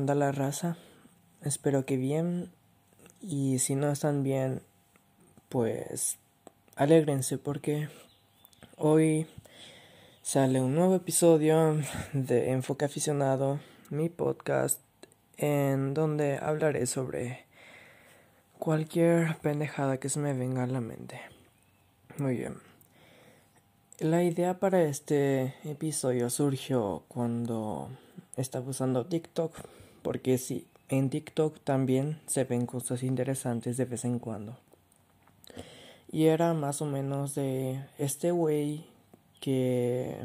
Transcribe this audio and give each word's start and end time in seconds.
anda 0.00 0.14
la 0.14 0.32
raza? 0.32 0.78
Espero 1.42 1.84
que 1.84 1.98
bien. 1.98 2.50
Y 3.20 3.58
si 3.58 3.74
no 3.74 3.90
están 3.90 4.22
bien, 4.22 4.62
pues 5.50 6.16
alégrense 6.74 7.36
porque 7.36 7.90
hoy 8.78 9.26
sale 10.22 10.62
un 10.62 10.74
nuevo 10.74 10.94
episodio 10.94 11.82
de 12.14 12.52
Enfoque 12.52 12.86
Aficionado, 12.86 13.60
mi 13.90 14.08
podcast, 14.08 14.80
en 15.36 15.92
donde 15.92 16.38
hablaré 16.38 16.86
sobre 16.86 17.44
cualquier 18.58 19.36
pendejada 19.42 19.98
que 19.98 20.08
se 20.08 20.18
me 20.18 20.32
venga 20.32 20.62
a 20.62 20.66
la 20.66 20.80
mente. 20.80 21.20
Muy 22.16 22.36
bien. 22.36 22.56
La 23.98 24.24
idea 24.24 24.58
para 24.58 24.82
este 24.82 25.56
episodio 25.64 26.30
surgió 26.30 27.04
cuando 27.08 27.90
estaba 28.38 28.70
usando 28.70 29.04
TikTok, 29.04 29.54
porque 30.02 30.38
sí, 30.38 30.66
en 30.88 31.10
TikTok 31.10 31.60
también 31.60 32.20
se 32.26 32.44
ven 32.44 32.66
cosas 32.66 33.02
interesantes 33.02 33.76
de 33.76 33.84
vez 33.84 34.04
en 34.04 34.18
cuando. 34.18 34.56
Y 36.10 36.26
era 36.26 36.54
más 36.54 36.82
o 36.82 36.86
menos 36.86 37.34
de 37.36 37.84
este 37.98 38.32
güey 38.32 38.84
que 39.40 40.16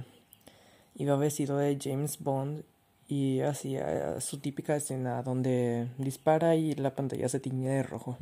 iba 0.95 1.15
vestido 1.15 1.57
de 1.57 1.77
James 1.81 2.17
Bond 2.19 2.63
y 3.07 3.41
hacía 3.41 4.19
su 4.19 4.39
típica 4.39 4.75
escena 4.75 5.21
donde 5.21 5.87
dispara 5.97 6.55
y 6.55 6.73
la 6.73 6.95
pantalla 6.95 7.29
se 7.29 7.39
tiñe 7.39 7.69
de 7.69 7.83
rojo. 7.83 8.17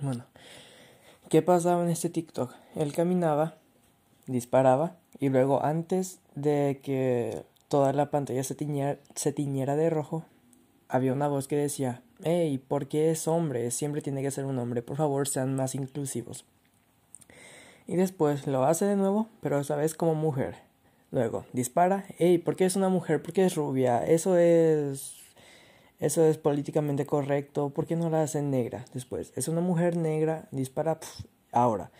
Bueno, 0.00 0.24
¿qué 1.28 1.42
pasaba 1.42 1.82
en 1.82 1.90
este 1.90 2.08
TikTok? 2.08 2.54
Él 2.76 2.92
caminaba, 2.92 3.56
disparaba 4.26 4.96
y 5.18 5.28
luego 5.28 5.64
antes 5.64 6.20
de 6.34 6.80
que 6.82 7.42
toda 7.68 7.92
la 7.92 8.10
pantalla 8.10 8.44
se 8.44 8.54
tiñera, 8.54 8.98
se 9.14 9.32
tiñera 9.32 9.76
de 9.76 9.90
rojo, 9.90 10.24
había 10.90 11.12
una 11.12 11.28
voz 11.28 11.48
que 11.48 11.56
decía, 11.56 12.02
hey, 12.22 12.58
¿por 12.58 12.88
qué 12.88 13.10
es 13.10 13.28
hombre? 13.28 13.70
Siempre 13.70 14.02
tiene 14.02 14.22
que 14.22 14.30
ser 14.30 14.44
un 14.44 14.58
hombre, 14.58 14.82
por 14.82 14.96
favor 14.96 15.28
sean 15.28 15.54
más 15.54 15.74
inclusivos. 15.74 16.44
Y 17.86 17.96
después 17.96 18.46
lo 18.46 18.64
hace 18.64 18.84
de 18.84 18.96
nuevo, 18.96 19.28
pero 19.40 19.58
esta 19.58 19.76
vez 19.76 19.94
como 19.94 20.14
mujer. 20.14 20.56
Luego 21.12 21.44
dispara, 21.52 22.04
hey, 22.18 22.38
¿por 22.38 22.56
qué 22.56 22.64
es 22.66 22.76
una 22.76 22.88
mujer? 22.88 23.22
¿Por 23.22 23.32
qué 23.32 23.46
es 23.46 23.54
rubia? 23.54 24.04
Eso 24.04 24.36
es... 24.36 25.16
Eso 25.98 26.24
es 26.24 26.38
políticamente 26.38 27.04
correcto. 27.04 27.70
¿Por 27.70 27.86
qué 27.86 27.94
no 27.94 28.08
la 28.08 28.22
hacen 28.22 28.50
negra? 28.50 28.86
Después, 28.94 29.32
es 29.36 29.48
una 29.48 29.60
mujer 29.60 29.96
negra, 29.96 30.48
dispara, 30.50 30.98
ahora. 31.52 31.90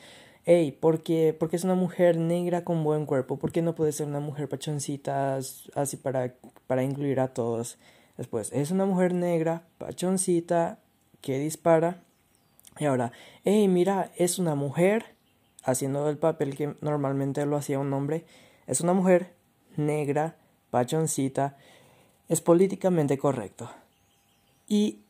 Hey, 0.45 0.73
¿por 0.73 1.03
qué, 1.03 1.37
porque 1.39 1.57
es 1.57 1.65
una 1.65 1.75
mujer 1.75 2.17
negra 2.17 2.65
con 2.65 2.83
buen 2.83 3.05
cuerpo? 3.05 3.39
¿Por 3.39 3.53
qué 3.53 3.61
no 3.61 3.75
puede 3.75 3.93
ser 3.93 4.07
una 4.07 4.21
mujer 4.21 4.49
pachoncita 4.49 5.37
así 5.75 5.97
para, 5.99 6.35
para 6.67 6.83
incluir 6.83 7.21
a 7.21 7.29
todos? 7.35 7.77
Después, 8.17 8.53
es 8.53 8.71
una 8.71 8.85
mujer 8.85 9.15
negra, 9.15 9.65
pachoncita, 9.79 10.79
que 11.21 11.39
dispara. 11.39 12.03
Y 12.79 12.85
ahora, 12.87 13.13
hey, 13.45 13.69
mira, 13.69 14.11
es 14.17 14.39
una 14.39 14.55
mujer 14.55 15.15
haciendo 15.65 16.09
el 16.09 16.19
papel 16.19 16.57
que 16.57 16.75
normalmente 16.81 17.45
lo 17.47 17.57
hacía 17.57 17.79
un 17.79 17.93
hombre. 17.93 18.25
Es 18.67 18.81
una 18.81 18.93
mujer 18.93 19.33
negra, 19.77 20.37
pachoncita. 20.71 21.57
Es 22.29 22.41
políticamente 22.41 23.19
correcto. 23.19 23.71
Y 24.67 25.01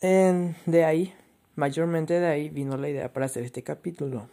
de 0.00 0.84
ahí, 0.84 1.14
mayormente 1.54 2.18
de 2.18 2.26
ahí, 2.26 2.48
vino 2.48 2.76
la 2.76 2.88
idea 2.88 3.12
para 3.12 3.26
hacer 3.26 3.44
este 3.44 3.62
capítulo. 3.62 4.28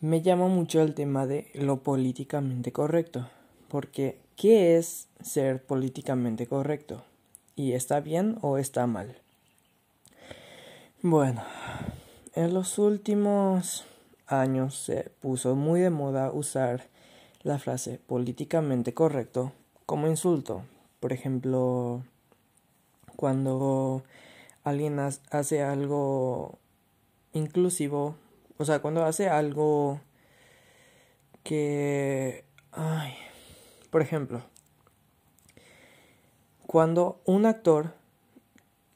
Me 0.00 0.22
llama 0.22 0.46
mucho 0.48 0.80
el 0.82 0.94
tema 0.94 1.26
de 1.26 1.50
lo 1.54 1.82
políticamente 1.82 2.72
correcto. 2.72 3.28
Porque, 3.68 4.18
¿qué 4.36 4.76
es 4.76 5.08
ser 5.22 5.64
políticamente 5.64 6.46
correcto? 6.46 7.04
¿Y 7.56 7.72
está 7.72 8.00
bien 8.00 8.38
o 8.42 8.58
está 8.58 8.86
mal? 8.86 9.16
Bueno, 11.02 11.42
en 12.34 12.52
los 12.52 12.78
últimos 12.78 13.84
años 14.26 14.76
se 14.76 15.10
puso 15.20 15.54
muy 15.54 15.80
de 15.80 15.90
moda 15.90 16.30
usar 16.32 16.88
la 17.42 17.58
frase 17.58 17.98
políticamente 18.06 18.92
correcto 18.92 19.52
como 19.86 20.06
insulto. 20.08 20.64
Por 21.00 21.12
ejemplo, 21.12 22.02
cuando 23.16 24.02
alguien 24.64 24.98
hace 24.98 25.62
algo 25.62 26.58
inclusivo, 27.32 28.16
o 28.58 28.64
sea, 28.64 28.80
cuando 28.80 29.04
hace 29.04 29.28
algo 29.28 30.00
que... 31.42 32.44
Ay, 32.72 33.14
por 33.96 34.02
ejemplo, 34.02 34.42
cuando 36.66 37.22
un 37.24 37.46
actor 37.46 37.94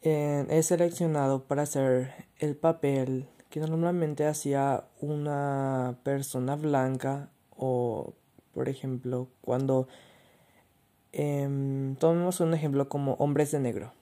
eh, 0.02 0.44
es 0.50 0.66
seleccionado 0.66 1.44
para 1.44 1.62
hacer 1.62 2.26
el 2.36 2.54
papel 2.54 3.26
que 3.48 3.60
normalmente 3.60 4.26
hacía 4.26 4.84
una 5.00 5.96
persona 6.02 6.54
blanca 6.56 7.30
o, 7.56 8.12
por 8.52 8.68
ejemplo, 8.68 9.28
cuando 9.40 9.88
eh, 11.14 11.94
tomemos 11.98 12.40
un 12.40 12.52
ejemplo 12.52 12.90
como 12.90 13.14
Hombres 13.14 13.52
de 13.52 13.60
Negro. 13.60 13.94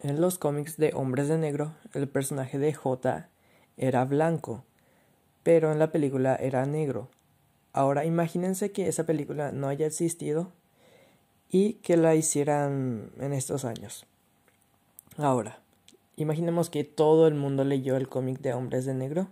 En 0.00 0.20
los 0.20 0.36
cómics 0.36 0.76
de 0.76 0.92
Hombres 0.92 1.28
de 1.28 1.38
Negro, 1.38 1.72
el 1.94 2.08
personaje 2.10 2.58
de 2.58 2.74
J 2.74 3.30
era 3.78 4.04
blanco, 4.04 4.66
pero 5.42 5.72
en 5.72 5.78
la 5.78 5.90
película 5.92 6.36
era 6.36 6.66
negro. 6.66 7.08
Ahora 7.78 8.04
imagínense 8.04 8.72
que 8.72 8.88
esa 8.88 9.04
película 9.04 9.52
no 9.52 9.68
haya 9.68 9.86
existido 9.86 10.50
y 11.50 11.74
que 11.74 11.96
la 11.96 12.14
hicieran 12.14 13.10
en 13.20 13.32
estos 13.32 13.64
años. 13.64 14.04
Ahora, 15.16 15.60
Imaginemos 16.18 16.68
que 16.68 16.82
todo 16.82 17.28
el 17.28 17.34
mundo 17.34 17.62
leyó 17.62 17.96
el 17.96 18.08
cómic 18.08 18.40
de 18.40 18.52
Hombres 18.52 18.84
de 18.84 18.92
Negro 18.92 19.28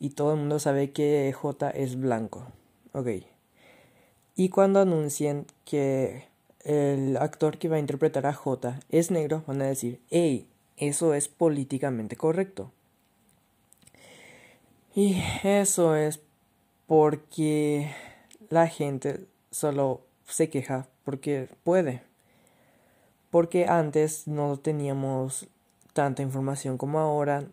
y 0.00 0.10
todo 0.10 0.32
el 0.32 0.38
mundo 0.38 0.58
sabe 0.58 0.90
que 0.90 1.30
J 1.30 1.68
es 1.68 2.00
blanco. 2.00 2.46
Ok. 2.92 3.08
Y 4.34 4.48
cuando 4.48 4.80
anuncien 4.80 5.44
que 5.66 6.24
el 6.64 7.18
actor 7.18 7.58
que 7.58 7.68
va 7.68 7.76
a 7.76 7.80
interpretar 7.80 8.24
a 8.24 8.32
J 8.32 8.80
es 8.88 9.10
negro, 9.10 9.44
van 9.46 9.60
a 9.60 9.66
decir, 9.66 10.00
hey, 10.08 10.46
eso 10.78 11.12
es 11.12 11.28
políticamente 11.28 12.16
correcto. 12.16 12.72
Y 14.94 15.22
eso 15.44 15.96
es 15.96 16.16
porque 16.86 17.90
la 18.48 18.68
gente 18.68 19.26
solo 19.50 20.02
se 20.26 20.48
queja 20.48 20.88
porque 21.04 21.48
puede. 21.64 22.02
Porque 23.30 23.66
antes 23.66 24.26
no 24.28 24.58
teníamos 24.58 25.48
tanta 25.92 26.22
información 26.22 26.78
como 26.78 26.98
ahora, 26.98 27.44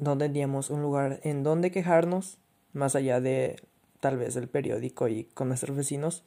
no 0.00 0.16
tendríamos 0.16 0.70
un 0.70 0.82
lugar 0.82 1.20
en 1.22 1.42
donde 1.42 1.70
quejarnos, 1.70 2.38
más 2.72 2.94
allá 2.94 3.20
de 3.20 3.56
tal 4.00 4.18
vez 4.18 4.36
el 4.36 4.48
periódico 4.48 5.08
y 5.08 5.24
con 5.24 5.48
nuestros 5.48 5.76
vecinos. 5.76 6.22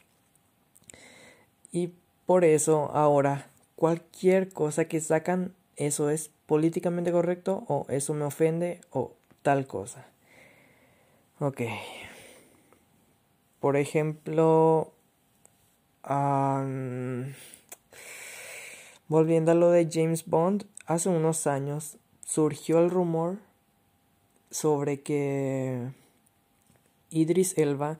Y 1.71 1.93
por 2.25 2.43
eso 2.43 2.91
ahora 2.93 3.49
cualquier 3.75 4.49
cosa 4.49 4.85
que 4.85 4.99
sacan, 4.99 5.53
eso 5.75 6.09
es 6.09 6.31
políticamente 6.45 7.11
correcto 7.11 7.63
o 7.67 7.85
eso 7.89 8.13
me 8.13 8.25
ofende 8.25 8.81
o 8.91 9.13
tal 9.43 9.67
cosa. 9.67 10.05
Ok. 11.39 11.61
Por 13.59 13.75
ejemplo, 13.75 14.93
volviendo 19.07 19.51
a 19.51 19.55
lo 19.55 19.69
de 19.69 19.89
James 19.91 20.25
Bond, 20.25 20.65
hace 20.85 21.09
unos 21.09 21.45
años 21.45 21.97
surgió 22.25 22.79
el 22.79 22.89
rumor 22.89 23.37
sobre 24.49 25.01
que 25.01 25.91
Idris 27.09 27.57
Elba 27.57 27.99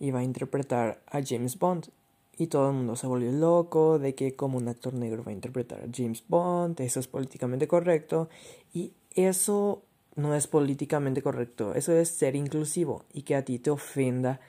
iba 0.00 0.20
a 0.20 0.24
interpretar 0.24 1.02
a 1.06 1.20
James 1.22 1.58
Bond. 1.58 1.88
Y 2.36 2.48
todo 2.48 2.70
el 2.70 2.74
mundo 2.74 2.96
se 2.96 3.06
volvió 3.06 3.30
loco 3.30 4.00
de 4.00 4.16
que 4.16 4.34
como 4.34 4.58
un 4.58 4.66
actor 4.66 4.92
negro 4.94 5.22
va 5.22 5.30
a 5.30 5.34
interpretar 5.34 5.80
a 5.80 5.88
James 5.94 6.24
Bond, 6.26 6.80
eso 6.80 6.98
es 6.98 7.06
políticamente 7.06 7.68
correcto. 7.68 8.28
Y 8.72 8.92
eso 9.14 9.82
no 10.16 10.34
es 10.34 10.46
políticamente 10.46 11.22
correcto, 11.22 11.74
eso 11.74 11.92
es 11.92 12.08
ser 12.08 12.36
inclusivo 12.36 13.04
y 13.12 13.22
que 13.22 13.36
a 13.36 13.44
ti 13.44 13.58
te 13.58 13.70
ofenda 13.70 14.40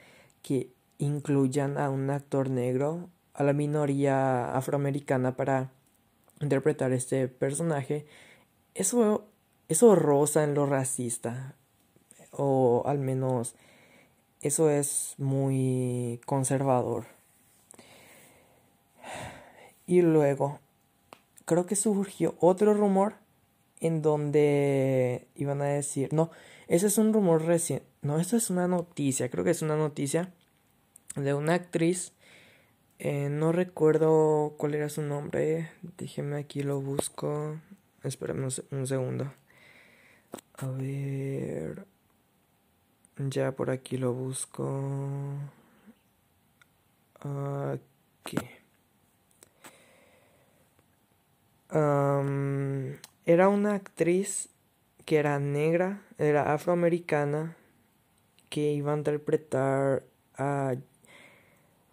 que 0.46 0.72
incluyan 1.00 1.80
a 1.80 1.90
un 1.90 2.12
actor 2.12 2.52
negro, 2.52 3.10
a 3.34 3.44
la 3.44 3.52
minoría 3.52 4.56
afroamericana 4.56 5.36
para 5.36 5.72
interpretar 6.40 6.92
este 6.92 7.28
personaje, 7.28 8.06
eso, 8.76 9.26
eso 9.70 9.96
en 10.36 10.54
lo 10.54 10.68
racista, 10.68 11.56
o 12.30 12.84
al 12.86 13.00
menos 13.00 13.56
eso 14.40 14.70
es 14.70 15.16
muy 15.18 16.22
conservador. 16.28 17.06
Y 19.88 20.04
luego, 20.04 20.60
creo 21.46 21.66
que 21.66 21.76
surgió 21.76 22.36
otro 22.40 22.76
rumor 22.76 23.16
en 23.80 24.04
donde 24.04 25.28
iban 25.34 25.64
a 25.64 25.66
decir, 25.66 26.14
no, 26.14 26.30
ese 26.68 26.88
es 26.88 26.98
un 26.98 27.14
rumor 27.14 27.44
recién, 27.46 27.84
no, 28.02 28.20
esto 28.20 28.38
es 28.38 28.50
una 28.50 28.68
noticia, 28.68 29.30
creo 29.30 29.44
que 29.44 29.52
es 29.52 29.62
una 29.62 29.76
noticia 29.76 30.34
de 31.16 31.34
una 31.34 31.54
actriz 31.56 32.14
Eh, 33.00 33.30
no 33.30 33.52
recuerdo 33.52 34.56
cuál 34.58 34.74
era 34.74 34.90
su 34.90 35.02
nombre. 35.02 35.70
Déjeme 35.98 36.38
aquí 36.38 36.64
lo 36.64 36.80
busco. 36.82 37.60
Espérame 38.04 38.48
un 38.72 38.88
segundo. 38.88 39.34
A 40.58 40.68
ver. 40.68 41.86
Ya 43.18 43.52
por 43.54 43.70
aquí 43.70 43.98
lo 43.98 44.14
busco. 44.14 45.34
Aquí. 47.22 48.38
era 53.26 53.50
una 53.50 53.74
actriz 53.76 54.50
que 55.06 55.18
era 55.18 55.40
negra, 55.40 56.02
era 56.18 56.54
afroamericana, 56.54 57.56
que 58.50 58.74
iba 58.74 58.94
a 58.94 58.98
interpretar 58.98 60.04
a 60.38 60.76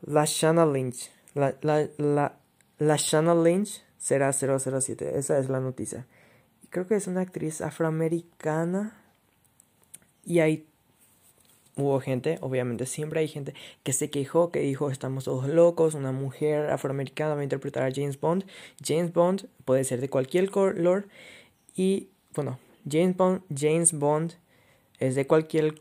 la 0.02 0.24
Shanna 0.24 0.66
Lynch. 0.66 1.10
La, 1.34 1.54
la, 1.60 1.88
la, 1.98 2.38
la 2.78 2.96
Shanna 2.96 3.34
Lynch 3.34 3.84
será 3.98 4.32
007. 4.32 5.18
Esa 5.18 5.38
es 5.38 5.48
la 5.48 5.60
noticia. 5.60 6.06
Creo 6.70 6.86
que 6.86 6.96
es 6.96 7.06
una 7.06 7.20
actriz 7.20 7.60
afroamericana. 7.60 8.98
Y 10.24 10.40
ahí 10.40 10.66
hubo 11.76 12.00
gente, 12.00 12.38
obviamente 12.40 12.86
siempre 12.86 13.20
hay 13.20 13.28
gente 13.28 13.54
que 13.82 13.92
se 13.92 14.10
quejó, 14.10 14.50
que 14.50 14.60
dijo 14.60 14.90
estamos 14.90 15.24
todos 15.24 15.48
locos, 15.48 15.94
una 15.94 16.12
mujer 16.12 16.70
afroamericana 16.70 17.34
va 17.34 17.40
a 17.40 17.44
interpretar 17.44 17.82
a 17.84 17.92
James 17.94 18.20
Bond. 18.20 18.44
James 18.84 19.12
Bond 19.12 19.48
puede 19.64 19.84
ser 19.84 20.00
de 20.00 20.08
cualquier 20.08 20.50
color 20.50 21.08
y 21.74 22.08
bueno, 22.34 22.58
James 22.88 23.16
Bond, 23.16 23.42
James 23.54 23.92
Bond 23.92 24.34
es 24.98 25.14
de 25.14 25.26
cualquier, 25.26 25.74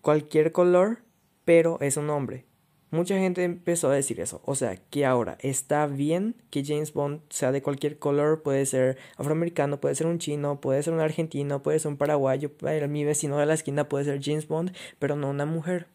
cualquier 0.00 0.52
color, 0.52 0.98
pero 1.44 1.78
es 1.80 1.96
un 1.96 2.10
hombre. 2.10 2.44
Mucha 2.90 3.18
gente 3.18 3.42
empezó 3.42 3.90
a 3.90 3.94
decir 3.94 4.20
eso. 4.20 4.40
O 4.44 4.54
sea, 4.54 4.76
que 4.76 5.04
ahora 5.04 5.36
está 5.40 5.86
bien 5.86 6.36
que 6.50 6.64
James 6.64 6.92
Bond 6.92 7.20
sea 7.30 7.50
de 7.50 7.60
cualquier 7.60 7.98
color. 7.98 8.42
Puede 8.42 8.64
ser 8.64 8.96
afroamericano, 9.16 9.80
puede 9.80 9.96
ser 9.96 10.06
un 10.06 10.18
chino, 10.18 10.60
puede 10.60 10.82
ser 10.82 10.94
un 10.94 11.00
argentino, 11.00 11.62
puede 11.62 11.78
ser 11.80 11.90
un 11.90 11.96
paraguayo. 11.96 12.52
Mi 12.88 13.04
vecino 13.04 13.38
de 13.38 13.46
la 13.46 13.54
esquina 13.54 13.88
puede 13.88 14.04
ser 14.04 14.20
James 14.22 14.46
Bond, 14.46 14.72
pero 14.98 15.16
no 15.16 15.28
una 15.28 15.46
mujer. 15.46 15.88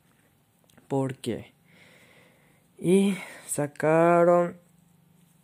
¿Por 0.87 1.15
qué? 1.15 1.53
Y 2.77 3.15
sacaron 3.47 4.57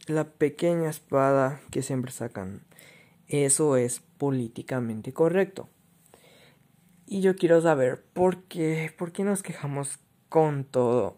la 0.05 0.25
pequeña 0.25 0.89
espada 0.89 1.61
que 1.71 1.81
siempre 1.81 2.11
sacan. 2.11 2.66
Eso 3.27 3.77
es 3.77 4.01
políticamente 4.17 5.13
correcto. 5.13 5.69
Y 7.05 7.21
yo 7.21 7.35
quiero 7.35 7.61
saber 7.61 8.03
por 8.13 8.43
qué, 8.43 8.91
por 8.97 9.11
qué 9.11 9.23
nos 9.23 9.43
quejamos 9.43 9.99
con 10.29 10.65
todo 10.65 11.17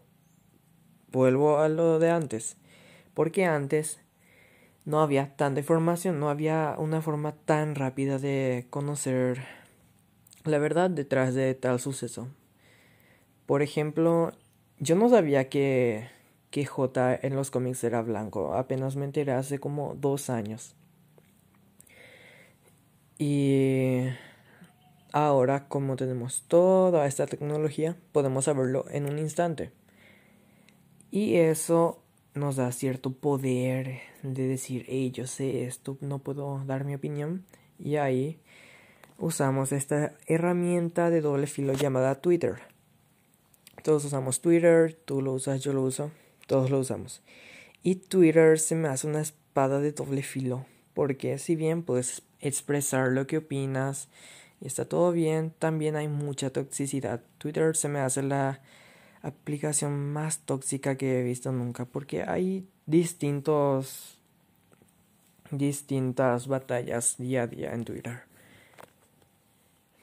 vuelvo 1.11 1.59
a 1.59 1.69
lo 1.69 2.00
de 2.00 2.09
antes, 2.09 2.57
porque 3.13 3.45
antes 3.45 4.00
no 4.85 5.01
había 5.01 5.35
tanta 5.35 5.59
información, 5.59 6.19
no 6.19 6.29
había 6.29 6.75
una 6.77 7.01
forma 7.01 7.33
tan 7.33 7.75
rápida 7.75 8.17
de 8.17 8.67
conocer 8.69 9.44
la 10.45 10.57
verdad 10.57 10.89
detrás 10.89 11.33
de 11.33 11.53
tal 11.53 11.79
suceso. 11.79 12.27
Por 13.45 13.61
ejemplo, 13.61 14.31
yo 14.77 14.95
no 14.95 15.09
sabía 15.09 15.50
que, 15.50 16.07
que 16.51 16.65
J 16.65 17.19
en 17.21 17.35
los 17.35 17.51
cómics 17.51 17.83
era 17.83 18.01
blanco, 18.01 18.53
apenas 18.53 18.95
me 18.95 19.06
enteré 19.06 19.33
hace 19.33 19.59
como 19.59 19.95
dos 19.95 20.29
años. 20.29 20.75
Y 23.19 24.06
ahora, 25.12 25.68
como 25.68 25.98
tenemos 25.98 26.45
toda 26.48 27.06
esta 27.06 27.27
tecnología, 27.27 27.98
podemos 28.13 28.45
saberlo 28.45 28.86
en 28.89 29.06
un 29.06 29.19
instante. 29.19 29.71
Y 31.12 31.36
eso 31.36 32.01
nos 32.33 32.56
da 32.56 32.71
cierto 32.71 33.12
poder 33.12 34.00
de 34.24 34.48
decir, 34.48 34.86
hey, 34.88 35.12
yo 35.12 35.27
sé 35.27 35.66
esto, 35.66 35.98
no 36.00 36.19
puedo 36.19 36.63
dar 36.66 36.86
mi 36.86 36.95
opinión. 36.95 37.44
Y 37.77 37.98
ahí 37.98 38.39
usamos 39.18 39.74
esta 39.74 40.13
herramienta 40.25 41.10
de 41.10 41.19
doble 41.19 41.48
filo 41.48 41.74
llamada 41.74 42.21
Twitter. 42.21 42.62
Todos 43.83 44.06
usamos 44.06 44.39
Twitter, 44.39 44.94
tú 44.94 45.21
lo 45.21 45.33
usas, 45.33 45.62
yo 45.62 45.74
lo 45.74 45.81
uso, 45.83 46.12
todos 46.48 46.69
lo 46.69 46.80
usamos. 46.80 47.21
Y 47.83 47.95
Twitter 47.95 48.60
se 48.60 48.75
me 48.75 48.88
hace 48.88 49.07
una 49.07 49.21
espada 49.21 49.81
de 49.81 49.92
doble 49.92 50.24
filo, 50.24 50.66
porque 50.99 51.37
si 51.37 51.55
bien 51.55 51.83
puedes 51.83 52.23
expresar 52.41 53.13
lo 53.13 53.25
que 53.25 53.37
opinas 53.37 54.09
y 54.59 54.67
está 54.67 54.83
todo 54.83 55.13
bien, 55.13 55.53
también 55.57 55.95
hay 55.95 56.09
mucha 56.09 56.49
toxicidad. 56.49 57.21
Twitter 57.37 57.73
se 57.77 57.87
me 57.87 57.99
hace 57.99 58.21
la 58.21 58.59
aplicación 59.21 60.11
más 60.11 60.39
tóxica 60.39 60.97
que 60.97 61.21
he 61.21 61.23
visto 61.23 61.53
nunca 61.53 61.85
porque 61.85 62.23
hay 62.23 62.67
distintos 62.85 64.19
distintas 65.51 66.47
batallas 66.47 67.15
día 67.17 67.43
a 67.43 67.47
día 67.47 67.73
en 67.73 67.85
Twitter. 67.85 68.23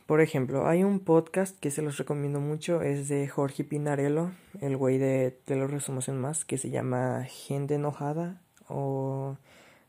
Por 0.07 0.23
ejemplo, 0.23 0.67
hay 0.67 0.83
un 0.83 1.01
podcast 1.01 1.61
que 1.61 1.71
se 1.71 1.83
los 1.83 1.99
recomiendo 1.99 2.41
mucho, 2.41 2.81
es 2.81 3.11
de 3.11 3.29
Jorge 3.29 3.65
Pinarello, 3.65 4.31
el 4.63 4.79
güey 4.79 4.97
de 4.97 5.39
Te 5.45 5.57
lo 5.57 5.67
resumo 5.67 6.01
en 6.07 6.19
más, 6.19 6.47
que 6.47 6.57
se 6.57 6.71
llama 6.71 7.27
Gente 7.29 7.75
enojada 7.75 8.41
o 8.67 9.37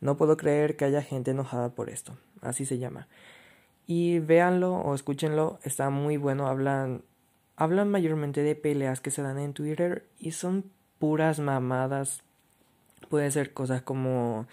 No 0.01 0.17
puedo 0.17 0.37
creer 0.37 0.75
que 0.75 0.85
haya 0.85 1.01
gente 1.01 1.31
enojada 1.31 1.69
por 1.69 1.89
esto, 1.89 2.17
así 2.41 2.65
se 2.65 2.77
llama. 2.77 3.07
Y 3.87 4.19
véanlo 4.19 4.75
o 4.75 4.93
escúchenlo, 4.93 5.59
está 5.63 5.89
muy 5.89 6.17
bueno, 6.17 6.47
hablan 6.47 7.03
hablan 7.57 7.89
mayormente 7.89 8.43
de 8.43 8.55
peleas 8.55 9.01
que 9.01 9.11
se 9.11 9.23
dan 9.23 9.39
en 9.39 9.53
Twitter 9.53 10.07
y 10.19 10.31
son 10.31 10.71
puras 10.99 11.39
mamadas. 11.39 12.23
Pueden 13.09 13.31
ser 13.31 13.53
cosas 13.53 13.81
como 13.81 14.47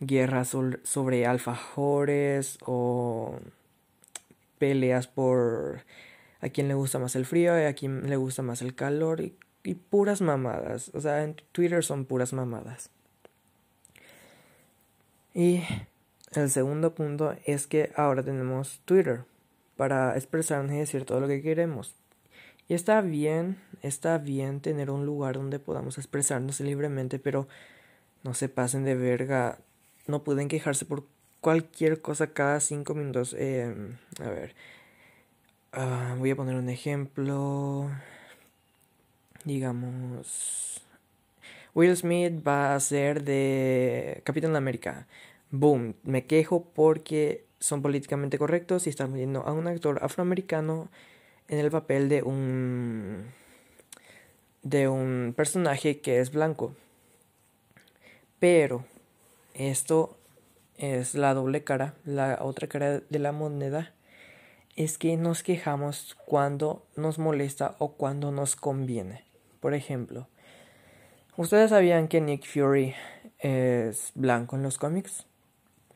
guerras 0.00 0.54
sobre 0.82 1.26
alfajores 1.26 2.58
o 2.64 3.38
peleas 4.58 5.06
por 5.08 5.84
a 6.40 6.48
quién 6.48 6.68
le 6.68 6.74
gusta 6.74 6.98
más 6.98 7.16
el 7.16 7.24
frío 7.24 7.58
y 7.58 7.64
a 7.64 7.74
quién 7.74 8.08
le 8.08 8.16
gusta 8.16 8.42
más 8.42 8.62
el 8.62 8.74
calor 8.74 9.20
y, 9.20 9.36
y 9.64 9.74
puras 9.74 10.20
mamadas. 10.20 10.90
O 10.94 11.00
sea, 11.00 11.24
en 11.24 11.36
Twitter 11.52 11.82
son 11.82 12.04
puras 12.04 12.32
mamadas. 12.32 12.90
Y 15.34 15.62
el 16.32 16.50
segundo 16.50 16.94
punto 16.94 17.34
es 17.44 17.66
que 17.66 17.92
ahora 17.96 18.22
tenemos 18.22 18.80
Twitter 18.84 19.24
para 19.76 20.16
expresarnos 20.16 20.72
y 20.72 20.78
decir 20.78 21.04
todo 21.04 21.20
lo 21.20 21.28
que 21.28 21.42
queremos. 21.42 21.94
Y 22.68 22.74
está 22.74 23.00
bien, 23.00 23.60
está 23.82 24.18
bien 24.18 24.60
tener 24.60 24.90
un 24.90 25.04
lugar 25.04 25.34
donde 25.34 25.58
podamos 25.58 25.98
expresarnos 25.98 26.60
libremente, 26.60 27.18
pero 27.18 27.48
no 28.22 28.34
se 28.34 28.48
pasen 28.48 28.84
de 28.84 28.94
verga. 28.94 29.58
No 30.06 30.24
pueden 30.24 30.48
quejarse 30.48 30.84
por 30.84 31.04
cualquier 31.40 32.00
cosa 32.00 32.28
cada 32.28 32.60
cinco 32.60 32.94
minutos. 32.94 33.34
Em, 33.38 33.96
a 34.20 34.30
ver. 34.30 34.54
Ah, 35.72 36.14
voy 36.18 36.30
a 36.30 36.36
poner 36.36 36.54
un 36.56 36.68
ejemplo. 36.68 37.90
Digamos. 39.44 40.82
Will 41.74 41.96
Smith 41.96 42.46
va 42.46 42.74
a 42.74 42.80
ser 42.80 43.24
de 43.24 44.20
Capitán 44.24 44.56
América. 44.56 45.06
Boom. 45.50 45.94
Me 46.02 46.26
quejo 46.26 46.64
porque 46.74 47.46
son 47.60 47.80
políticamente 47.80 48.38
correctos 48.38 48.86
y 48.86 48.90
están 48.90 49.14
viendo 49.14 49.42
a 49.46 49.52
un 49.52 49.66
actor 49.66 49.98
afroamericano 50.02 50.90
en 51.48 51.58
el 51.58 51.70
papel 51.70 52.08
de 52.08 52.22
un 52.22 53.24
de 54.62 54.88
un 54.88 55.32
personaje 55.36 56.00
que 56.00 56.20
es 56.20 56.30
blanco. 56.30 56.74
Pero 58.38 58.84
esto 59.54 60.16
es 60.76 61.14
la 61.14 61.34
doble 61.34 61.64
cara, 61.64 61.94
la 62.04 62.38
otra 62.42 62.68
cara 62.68 63.00
de 63.00 63.18
la 63.18 63.32
moneda 63.32 63.94
es 64.76 64.98
que 64.98 65.16
nos 65.16 65.42
quejamos 65.42 66.16
cuando 66.26 66.86
nos 66.96 67.18
molesta 67.18 67.76
o 67.78 67.92
cuando 67.92 68.32
nos 68.32 68.56
conviene. 68.56 69.24
Por 69.60 69.74
ejemplo, 69.74 70.28
¿ustedes 71.36 71.70
sabían 71.70 72.08
que 72.08 72.20
Nick 72.20 72.46
Fury 72.46 72.94
es 73.38 74.12
blanco 74.14 74.56
en 74.56 74.62
los 74.62 74.78
cómics? 74.78 75.26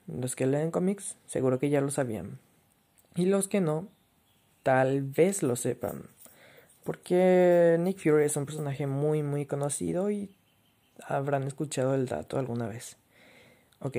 Los 0.06 0.36
que 0.36 0.46
leen 0.46 0.70
cómics, 0.70 1.16
seguro 1.26 1.58
que 1.58 1.70
ya 1.70 1.80
lo 1.80 1.90
sabían. 1.90 2.38
Y 3.14 3.26
los 3.26 3.48
que 3.48 3.60
no, 3.60 3.88
tal 4.62 5.02
vez 5.02 5.42
lo 5.42 5.56
sepan. 5.56 6.08
Porque 6.84 7.76
Nick 7.80 7.98
Fury 7.98 8.24
es 8.24 8.36
un 8.36 8.46
personaje 8.46 8.86
muy 8.86 9.22
muy 9.22 9.46
conocido 9.46 10.10
y 10.10 10.36
habrán 11.04 11.42
escuchado 11.42 11.94
el 11.94 12.06
dato 12.06 12.38
alguna 12.38 12.68
vez. 12.68 12.96
Ok, 13.80 13.96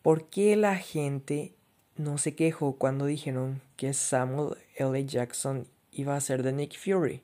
¿por 0.00 0.28
qué 0.28 0.56
la 0.56 0.76
gente 0.76 1.54
no 1.96 2.18
se 2.18 2.34
quejó 2.34 2.76
cuando 2.76 3.06
dijeron 3.06 3.60
que 3.76 3.92
Samuel 3.92 4.56
L. 4.76 5.04
Jackson 5.04 5.66
iba 5.90 6.16
a 6.16 6.20
ser 6.20 6.42
de 6.42 6.52
Nick 6.52 6.78
Fury? 6.78 7.22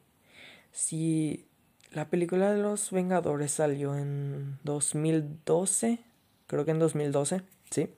Si 0.71 1.48
la 1.93 2.09
película 2.09 2.53
de 2.53 2.63
los 2.63 2.91
Vengadores 2.91 3.53
salió 3.53 3.97
en 3.97 4.59
2012, 4.65 5.99
creo 6.47 6.65
que 6.65 6.71
en 6.71 6.79
2012, 6.79 7.43
¿sí? 7.71 7.89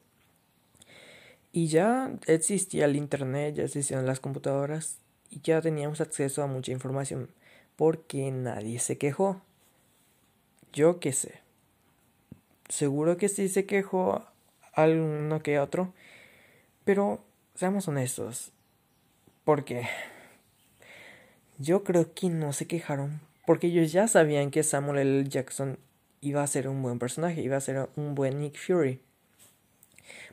Y 1.52 1.66
ya 1.66 2.12
existía 2.26 2.84
el 2.84 2.96
Internet, 2.96 3.56
ya 3.56 3.64
existían 3.64 4.06
las 4.06 4.20
computadoras 4.20 4.98
y 5.30 5.40
ya 5.42 5.60
teníamos 5.60 6.00
acceso 6.00 6.42
a 6.42 6.46
mucha 6.46 6.72
información 6.72 7.28
porque 7.80 8.30
nadie 8.30 8.78
se 8.78 8.98
quejó. 8.98 9.40
Yo 10.70 11.00
qué 11.00 11.14
sé. 11.14 11.40
Seguro 12.68 13.16
que 13.16 13.30
sí 13.30 13.48
se 13.48 13.64
quejó 13.64 14.26
alguno 14.74 15.42
que 15.42 15.58
otro. 15.58 15.94
Pero 16.84 17.24
seamos 17.54 17.88
honestos. 17.88 18.52
Porque 19.44 19.88
yo 21.58 21.82
creo 21.82 22.12
que 22.12 22.28
no 22.28 22.52
se 22.52 22.66
quejaron. 22.66 23.22
Porque 23.50 23.66
ellos 23.66 23.90
ya 23.90 24.06
sabían 24.06 24.52
que 24.52 24.62
Samuel 24.62 24.98
L. 24.98 25.28
Jackson 25.28 25.76
iba 26.20 26.40
a 26.40 26.46
ser 26.46 26.68
un 26.68 26.82
buen 26.82 27.00
personaje, 27.00 27.42
iba 27.42 27.56
a 27.56 27.60
ser 27.60 27.88
un 27.96 28.14
buen 28.14 28.38
Nick 28.38 28.56
Fury. 28.56 29.00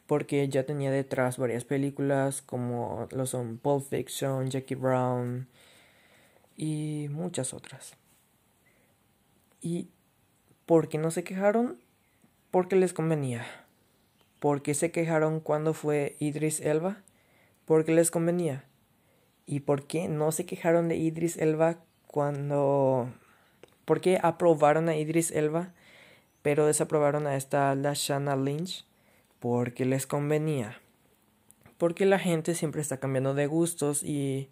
Porque 0.05 0.47
ya 0.49 0.67
tenía 0.67 0.91
detrás 0.91 1.39
varias 1.39 1.63
películas 1.63 2.43
como 2.43 3.07
lo 3.09 3.25
son 3.25 3.57
Pulp 3.57 3.89
Fiction, 3.89 4.51
Jackie 4.51 4.75
Brown 4.75 5.47
y 6.55 7.07
muchas 7.09 7.55
otras. 7.55 7.95
¿Y 9.61 9.89
por 10.67 10.87
qué 10.87 10.99
no 10.99 11.09
se 11.09 11.23
quejaron? 11.23 11.79
Porque 12.51 12.75
les 12.75 12.93
convenía. 12.93 13.47
¿Por 14.39 14.61
qué 14.61 14.75
se 14.75 14.91
quejaron 14.91 15.39
cuando 15.39 15.73
fue 15.73 16.17
Idris 16.19 16.59
Elba? 16.59 17.01
Porque 17.65 17.93
les 17.93 18.11
convenía. 18.11 18.65
¿Y 19.47 19.61
por 19.61 19.87
qué 19.87 20.07
no 20.07 20.31
se 20.31 20.45
quejaron 20.45 20.87
de 20.87 20.97
Idris 20.97 21.37
Elba 21.37 21.79
cuando... 22.17 23.13
¿Por 23.85 24.01
qué 24.01 24.19
aprobaron 24.23 24.89
a 24.89 24.95
Idris 24.95 25.29
Elba 25.29 25.75
pero 26.41 26.65
desaprobaron 26.65 27.27
a 27.27 27.35
esta 27.35 27.75
Lashana 27.75 28.35
Lynch? 28.35 28.87
Porque 29.37 29.85
les 29.85 30.07
convenía. 30.07 30.81
Porque 31.77 32.07
la 32.07 32.17
gente 32.17 32.55
siempre 32.55 32.81
está 32.81 32.97
cambiando 32.97 33.35
de 33.35 33.45
gustos 33.45 34.01
y... 34.01 34.49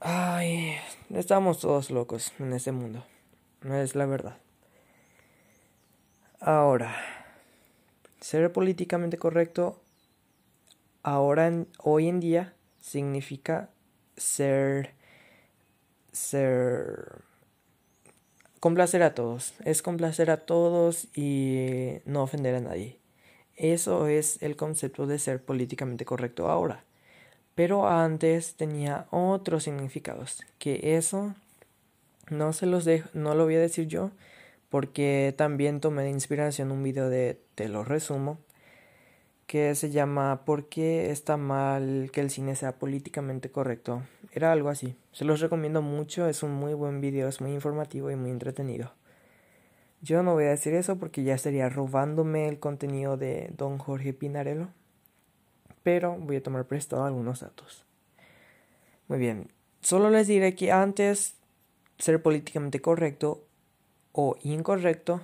Ay, 0.00 0.74
estamos 1.14 1.60
todos 1.60 1.92
locos 1.92 2.32
en 2.40 2.54
este 2.54 2.72
mundo. 2.72 3.04
No 3.60 3.76
es 3.76 3.94
la 3.94 4.06
verdad. 4.06 4.36
Ahora, 6.40 6.96
ser 8.20 8.52
políticamente 8.52 9.16
correcto 9.16 9.80
ahora 11.04 11.52
hoy 11.78 12.08
en 12.08 12.18
día 12.18 12.56
significa 12.80 13.70
ser 14.16 14.97
ser 16.18 17.22
complacer 18.60 19.02
a 19.02 19.14
todos, 19.14 19.54
es 19.64 19.82
complacer 19.82 20.30
a 20.30 20.38
todos 20.38 21.08
y 21.16 22.00
no 22.04 22.22
ofender 22.22 22.56
a 22.56 22.60
nadie. 22.60 22.98
Eso 23.56 24.08
es 24.08 24.42
el 24.42 24.56
concepto 24.56 25.06
de 25.06 25.18
ser 25.18 25.42
políticamente 25.42 26.04
correcto 26.04 26.48
ahora. 26.48 26.84
Pero 27.54 27.88
antes 27.88 28.54
tenía 28.54 29.06
otros 29.10 29.64
significados, 29.64 30.42
que 30.58 30.96
eso 30.96 31.34
no 32.30 32.52
se 32.52 32.66
los 32.66 32.84
dejo, 32.84 33.08
no 33.14 33.34
lo 33.34 33.44
voy 33.44 33.56
a 33.56 33.60
decir 33.60 33.88
yo, 33.88 34.10
porque 34.68 35.34
también 35.36 35.80
tomé 35.80 36.02
de 36.02 36.10
inspiración 36.10 36.70
un 36.70 36.82
video 36.82 37.08
de 37.08 37.40
Te 37.54 37.68
lo 37.68 37.84
resumo, 37.84 38.38
que 39.48 39.74
se 39.74 39.90
llama 39.90 40.44
¿Por 40.44 40.68
qué 40.68 41.10
está 41.10 41.38
mal 41.38 42.10
que 42.12 42.20
el 42.20 42.28
cine 42.30 42.54
sea 42.54 42.78
políticamente 42.78 43.50
correcto? 43.50 44.02
Era 44.30 44.52
algo 44.52 44.68
así. 44.68 44.94
Se 45.10 45.24
los 45.24 45.40
recomiendo 45.40 45.80
mucho, 45.80 46.28
es 46.28 46.42
un 46.42 46.52
muy 46.52 46.74
buen 46.74 47.00
video, 47.00 47.28
es 47.28 47.40
muy 47.40 47.54
informativo 47.54 48.10
y 48.10 48.16
muy 48.16 48.30
entretenido. 48.30 48.92
Yo 50.02 50.22
no 50.22 50.34
voy 50.34 50.44
a 50.44 50.50
decir 50.50 50.74
eso 50.74 50.98
porque 50.98 51.22
ya 51.24 51.34
estaría 51.34 51.70
robándome 51.70 52.46
el 52.46 52.60
contenido 52.60 53.16
de 53.16 53.50
don 53.56 53.78
Jorge 53.78 54.12
Pinarello, 54.12 54.68
pero 55.82 56.14
voy 56.18 56.36
a 56.36 56.42
tomar 56.42 56.66
prestado 56.66 57.04
algunos 57.04 57.40
datos. 57.40 57.86
Muy 59.08 59.18
bien, 59.18 59.50
solo 59.80 60.10
les 60.10 60.26
diré 60.26 60.54
que 60.54 60.72
antes 60.72 61.36
ser 61.98 62.22
políticamente 62.22 62.82
correcto 62.82 63.46
o 64.12 64.36
incorrecto 64.42 65.22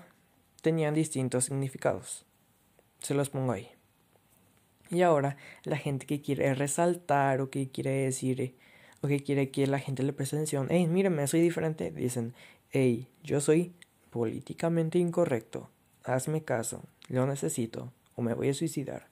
tenían 0.62 0.94
distintos 0.94 1.44
significados. 1.44 2.24
Se 3.00 3.12
los 3.12 3.28
pongo 3.28 3.52
ahí. 3.52 3.73
Y 4.94 5.02
ahora 5.02 5.36
la 5.64 5.76
gente 5.76 6.06
que 6.06 6.20
quiere 6.20 6.54
resaltar 6.54 7.40
o 7.40 7.50
que 7.50 7.68
quiere 7.68 7.90
decir 7.90 8.54
o 9.00 9.08
que 9.08 9.22
quiere 9.22 9.50
que 9.50 9.66
la 9.66 9.78
gente 9.78 10.02
le 10.02 10.12
preste 10.12 10.36
atención, 10.36 10.68
hey, 10.70 10.86
mírame, 10.86 11.26
soy 11.26 11.40
diferente, 11.40 11.90
dicen, 11.90 12.32
hey, 12.70 13.08
yo 13.22 13.40
soy 13.40 13.74
políticamente 14.10 14.98
incorrecto, 14.98 15.68
hazme 16.04 16.42
caso, 16.42 16.82
lo 17.08 17.26
necesito 17.26 17.92
o 18.14 18.22
me 18.22 18.32
voy 18.32 18.48
a 18.48 18.54
suicidar. 18.54 19.08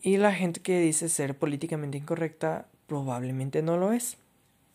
Y 0.00 0.16
la 0.16 0.32
gente 0.32 0.60
que 0.60 0.80
dice 0.80 1.08
ser 1.08 1.36
políticamente 1.36 1.98
incorrecta 1.98 2.68
probablemente 2.86 3.62
no 3.62 3.76
lo 3.76 3.92
es. 3.92 4.16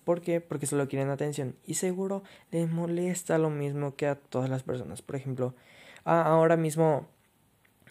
¿Por 0.03 0.21
qué? 0.21 0.41
Porque 0.41 0.65
solo 0.65 0.89
quieren 0.89 1.09
atención. 1.09 1.55
Y 1.65 1.75
seguro 1.75 2.23
les 2.51 2.69
molesta 2.69 3.37
lo 3.37 3.49
mismo 3.49 3.95
que 3.95 4.07
a 4.07 4.15
todas 4.15 4.49
las 4.49 4.63
personas. 4.63 5.01
Por 5.01 5.15
ejemplo, 5.15 5.55
ahora 6.03 6.57
mismo... 6.57 7.07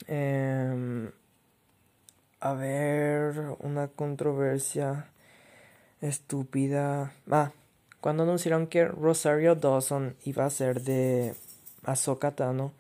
Em, 0.07 1.11
a 2.43 2.55
ver, 2.55 3.57
una 3.61 3.87
controversia 3.87 5.09
estúpida. 6.01 7.13
Ah, 7.31 7.53
cuando 8.01 8.25
anunciaron 8.25 8.67
que 8.67 8.85
Rosario 8.85 9.55
Dawson 9.55 10.17
iba 10.25 10.45
a 10.45 10.51
ser 10.51 10.83
de 10.83 11.37
Ahsoka 11.85 12.33
Tano, 12.33 12.73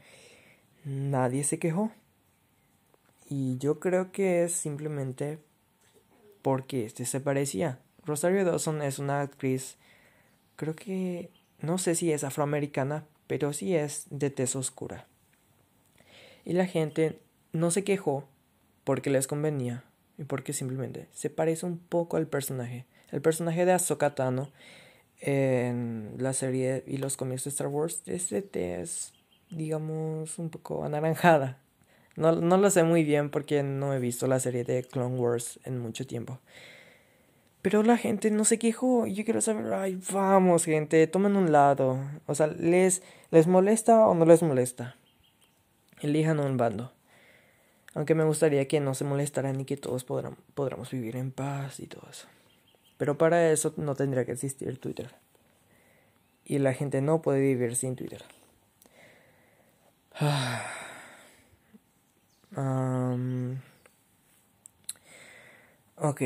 nadie 0.85 1.45
se 1.45 1.61
quejó. 1.61 1.93
Y 3.29 3.57
yo 3.59 3.79
creo 3.79 4.11
que 4.11 4.43
es 4.43 4.53
simplemente 4.53 5.39
porque 6.43 6.85
este 6.85 7.05
se 7.05 7.21
parecía. 7.21 7.79
Rosario 8.05 8.45
Dawson 8.45 8.83
es 8.83 8.99
una 8.99 9.21
actriz, 9.21 9.77
creo 10.57 10.75
que, 10.75 11.31
no 11.61 11.79
sé 11.79 11.95
si 11.95 12.11
es 12.11 12.25
afroamericana, 12.25 13.07
pero 13.29 13.53
sí 13.53 13.77
es 13.77 14.07
de 14.11 14.31
tez 14.31 14.57
oscura. 14.57 15.07
Y 16.45 16.55
la 16.55 16.67
gente 16.67 17.21
no 17.53 17.71
se 17.71 17.85
quejó 17.85 18.27
porque 18.85 19.11
les 19.11 19.27
convenía 19.27 19.85
y 20.19 20.25
porque 20.25 20.53
simplemente 20.53 21.09
se 21.13 21.31
parece 21.31 21.67
un 21.67 21.79
poco 21.79 22.17
al 22.17 22.27
personaje. 22.27 22.87
El 23.11 23.23
personaje 23.23 23.65
de 23.65 23.73
Ahsoka 23.73 24.15
Tano 24.15 24.51
en 25.21 26.15
la 26.19 26.33
serie 26.33 26.83
y 26.87 26.97
los 26.97 27.17
cómics 27.17 27.45
de 27.45 27.51
Star 27.51 27.69
Wars 27.69 28.03
es 28.07 28.31
de 28.31 28.43
tez, 28.43 29.13
digamos, 29.51 30.39
un 30.39 30.51
poco 30.51 30.85
anaranjada. 30.85 31.59
No, 32.17 32.33
no 32.33 32.57
lo 32.59 32.71
sé 32.71 32.83
muy 32.83 33.05
bien 33.05 33.31
porque 33.31 33.63
no 33.63 33.95
he 33.95 33.99
visto 33.99 34.27
la 34.27 34.41
serie 34.41 34.65
de 34.65 34.83
Clone 34.83 35.17
Wars 35.17 35.61
en 35.65 35.79
mucho 35.79 36.07
tiempo. 36.07 36.41
Pero 37.63 37.85
la 37.85 37.97
gente 37.97 38.31
no 38.33 38.45
se 38.45 38.59
quejó. 38.59 39.07
Yo 39.07 39.25
quiero 39.25 39.41
saber, 39.41 39.73
ay, 39.73 39.99
vamos, 40.13 40.65
gente, 40.65 41.07
tomen 41.07 41.37
un 41.37 41.53
lado. 41.53 41.99
O 42.27 42.35
sea, 42.35 42.49
¿les, 42.49 43.03
les 43.31 43.47
molesta 43.47 44.07
o 44.07 44.15
no 44.15 44.25
les 44.25 44.43
molesta? 44.43 44.97
Elijan 46.01 46.41
un 46.41 46.57
bando. 46.57 46.93
Aunque 47.95 48.15
me 48.15 48.25
gustaría 48.25 48.67
que 48.69 48.81
no 48.81 48.95
se 48.95 49.05
molestaran 49.05 49.61
y 49.61 49.65
que 49.65 49.77
todos 49.77 50.05
podamos 50.05 50.91
vivir 50.91 51.17
en 51.17 51.31
paz 51.31 51.79
y 51.81 51.87
todo 51.87 52.09
eso. 52.11 52.27
Pero 52.97 53.19
para 53.19 53.51
eso 53.51 53.75
no 53.77 53.95
tendría 53.95 54.25
que 54.25 54.33
existir 54.33 54.79
Twitter. 54.79 55.15
Y 56.45 56.59
la 56.59 56.73
gente 56.73 57.03
no 57.03 57.21
puede 57.21 57.41
vivir 57.41 57.77
sin 57.77 57.97
Twitter. 57.97 58.25
ok. 65.97 66.23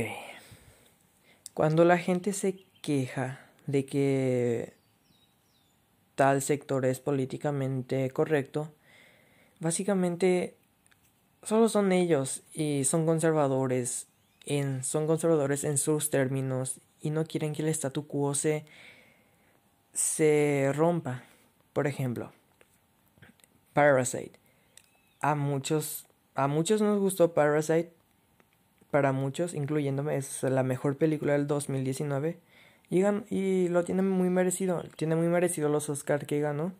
Cuando 1.54 1.84
la 1.84 1.98
gente 1.98 2.32
se 2.32 2.64
queja 2.82 3.40
de 3.66 3.86
que 3.86 4.74
tal 6.14 6.42
sector 6.42 6.84
es 6.84 7.00
políticamente 7.00 8.10
correcto, 8.10 8.72
básicamente 9.60 10.56
solo 11.46 11.68
son 11.68 11.92
ellos 11.92 12.42
y 12.52 12.82
son 12.84 13.06
conservadores 13.06 14.08
en, 14.46 14.82
son 14.82 15.06
conservadores 15.06 15.62
en 15.62 15.78
sus 15.78 16.10
términos 16.10 16.80
y 17.00 17.10
no 17.10 17.24
quieren 17.24 17.52
que 17.52 17.62
el 17.62 17.68
statu 17.68 18.08
quo 18.08 18.34
se, 18.34 18.64
se 19.92 20.72
rompa. 20.74 21.22
Por 21.72 21.86
ejemplo, 21.86 22.32
Parasite. 23.74 24.32
A 25.20 25.36
muchos, 25.36 26.06
a 26.34 26.48
muchos 26.48 26.82
nos 26.82 26.98
gustó 26.98 27.32
Parasite. 27.32 27.92
Para 28.90 29.12
muchos, 29.12 29.54
incluyéndome, 29.54 30.16
es 30.16 30.42
la 30.42 30.64
mejor 30.64 30.96
película 30.96 31.34
del 31.34 31.46
2019. 31.46 32.40
Y, 32.90 33.04
y 33.30 33.68
lo 33.68 33.84
tiene 33.84 34.02
muy 34.02 34.30
merecido. 34.30 34.82
Tiene 34.96 35.14
muy 35.14 35.28
merecido 35.28 35.68
los 35.68 35.88
Oscars 35.90 36.26
que 36.26 36.40
ganó. 36.40 36.72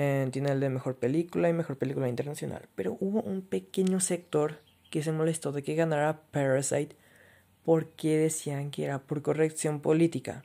Eh, 0.00 0.28
tiene 0.30 0.52
el 0.52 0.60
de 0.60 0.70
mejor 0.70 0.94
película 0.96 1.48
y 1.48 1.52
mejor 1.52 1.76
película 1.76 2.08
internacional. 2.08 2.68
Pero 2.76 2.96
hubo 3.00 3.20
un 3.20 3.42
pequeño 3.42 3.98
sector 3.98 4.60
que 4.90 5.02
se 5.02 5.10
molestó 5.10 5.50
de 5.50 5.64
que 5.64 5.74
ganara 5.74 6.22
Parasite 6.30 6.94
porque 7.64 8.16
decían 8.16 8.70
que 8.70 8.84
era 8.84 9.00
por 9.00 9.22
corrección 9.22 9.80
política. 9.80 10.44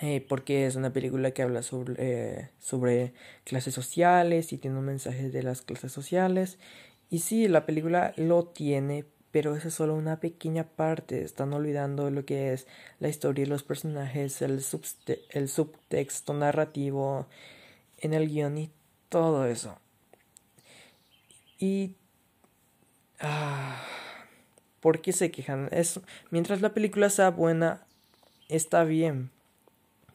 Eh, 0.00 0.24
porque 0.26 0.66
es 0.66 0.74
una 0.74 0.90
película 0.90 1.32
que 1.32 1.42
habla 1.42 1.62
sobre, 1.62 1.94
eh, 1.98 2.50
sobre 2.58 3.12
clases 3.44 3.74
sociales 3.74 4.52
y 4.54 4.58
tiene 4.58 4.78
un 4.78 4.86
mensaje 4.86 5.28
de 5.28 5.42
las 5.42 5.60
clases 5.60 5.92
sociales. 5.92 6.58
Y 7.10 7.18
sí, 7.18 7.48
la 7.48 7.66
película 7.66 8.14
lo 8.16 8.46
tiene, 8.46 9.04
pero 9.30 9.54
esa 9.54 9.68
es 9.68 9.74
solo 9.74 9.94
una 9.94 10.18
pequeña 10.18 10.64
parte. 10.64 11.22
Están 11.22 11.52
olvidando 11.52 12.10
lo 12.10 12.24
que 12.24 12.54
es 12.54 12.66
la 13.00 13.08
historia 13.08 13.44
y 13.44 13.46
los 13.46 13.64
personajes, 13.64 14.40
el, 14.40 14.62
el 15.30 15.48
subtexto 15.48 16.32
narrativo 16.32 17.26
en 18.02 18.12
el 18.12 18.28
guion 18.28 18.58
y 18.58 18.70
todo 19.08 19.46
eso. 19.46 19.78
Y... 21.58 21.96
Ah, 23.20 23.80
¿Por 24.80 25.00
qué 25.00 25.12
se 25.12 25.30
quejan? 25.30 25.68
Es, 25.70 26.00
mientras 26.30 26.60
la 26.60 26.74
película 26.74 27.08
sea 27.08 27.30
buena, 27.30 27.86
está 28.48 28.82
bien. 28.82 29.30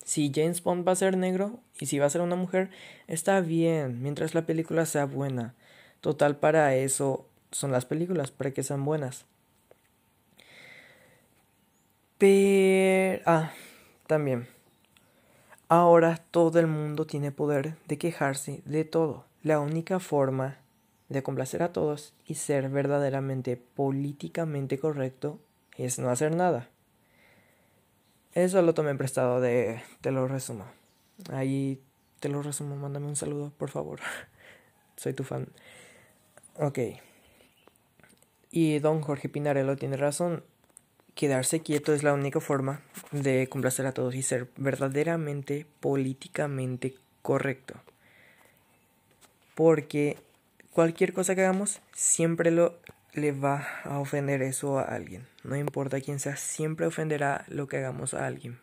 Si 0.03 0.31
James 0.33 0.61
Bond 0.61 0.85
va 0.85 0.91
a 0.91 0.95
ser 0.95 1.17
negro 1.17 1.61
y 1.79 1.85
si 1.85 1.99
va 1.99 2.05
a 2.05 2.09
ser 2.09 2.21
una 2.21 2.35
mujer, 2.35 2.69
está 3.07 3.39
bien, 3.39 4.01
mientras 4.01 4.35
la 4.35 4.45
película 4.45 4.85
sea 4.85 5.05
buena. 5.05 5.55
Total, 6.01 6.37
para 6.37 6.75
eso 6.75 7.29
son 7.51 7.71
las 7.71 7.85
películas, 7.85 8.31
para 8.31 8.51
que 8.51 8.63
sean 8.63 8.83
buenas. 8.83 9.25
Pero... 12.17 13.21
Ah, 13.25 13.51
también. 14.05 14.47
Ahora 15.69 16.23
todo 16.31 16.59
el 16.59 16.67
mundo 16.67 17.05
tiene 17.05 17.31
poder 17.33 17.75
de 17.87 17.97
quejarse 17.97 18.61
de 18.63 18.85
todo. 18.85 19.25
La 19.43 19.59
única 19.59 19.99
forma 19.99 20.59
de 21.09 21.23
complacer 21.23 21.61
a 21.61 21.73
todos 21.73 22.13
y 22.25 22.35
ser 22.35 22.69
verdaderamente 22.69 23.57
políticamente 23.57 24.79
correcto 24.79 25.39
es 25.77 25.99
no 25.99 26.09
hacer 26.09 26.33
nada. 26.33 26.69
Eso 28.33 28.61
lo 28.61 28.73
tomé 28.73 28.95
prestado 28.95 29.41
de 29.41 29.81
te 29.99 30.11
lo 30.11 30.27
resumo. 30.27 30.65
Ahí 31.31 31.81
te 32.21 32.29
lo 32.29 32.41
resumo, 32.41 32.77
mándame 32.77 33.07
un 33.07 33.15
saludo, 33.17 33.51
por 33.57 33.69
favor. 33.69 33.99
Soy 34.95 35.13
tu 35.13 35.25
fan. 35.25 35.49
Ok. 36.55 36.79
Y 38.51 38.79
don 38.79 39.01
Jorge 39.01 39.27
Pinarello 39.27 39.75
tiene 39.75 39.97
razón. 39.97 40.43
Quedarse 41.17 41.61
quieto 41.61 41.95
es 41.95 42.03
la 42.03 42.13
única 42.13 42.39
forma 42.39 42.79
de 43.11 43.49
complacer 43.49 43.87
a 43.87 43.91
todos 43.91 44.13
y 44.13 44.21
ser 44.21 44.51
verdaderamente 44.55 45.65
políticamente 45.79 46.93
correcto. 47.23 47.73
Porque 49.55 50.17
cualquier 50.73 51.13
cosa 51.13 51.33
que 51.33 51.41
hagamos 51.41 51.81
siempre 51.91 52.51
lo 52.51 52.75
le 53.13 53.31
va 53.31 53.67
a 53.83 53.97
ofender 53.97 54.43
eso 54.43 54.77
a 54.77 54.83
alguien. 54.83 55.25
No 55.43 55.55
importa 55.55 56.01
quién 56.01 56.19
sea, 56.19 56.35
siempre 56.35 56.85
ofenderá 56.85 57.45
lo 57.47 57.67
que 57.67 57.77
hagamos 57.77 58.13
a 58.13 58.27
alguien. 58.27 58.59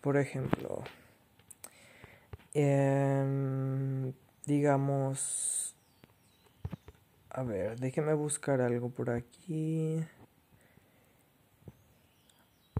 Por 0.00 0.18
ejemplo, 0.18 0.84
em, 2.54 4.12
digamos, 4.46 5.67
a 7.38 7.44
ver, 7.44 7.78
déjeme 7.78 8.14
buscar 8.14 8.60
algo 8.60 8.90
por 8.90 9.10
aquí. 9.10 10.04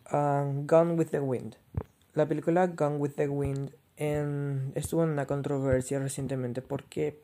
Ah, 0.06 0.50
Gone 0.66 0.94
with 0.94 1.10
the 1.10 1.20
Wind. 1.20 1.54
La 2.14 2.26
película 2.26 2.66
Gone 2.66 2.96
with 2.96 3.12
the 3.12 3.28
Wind 3.28 3.70
estuvo 4.74 5.04
en 5.04 5.10
una 5.10 5.26
controversia 5.26 6.00
recientemente 6.00 6.60
porque 6.60 7.22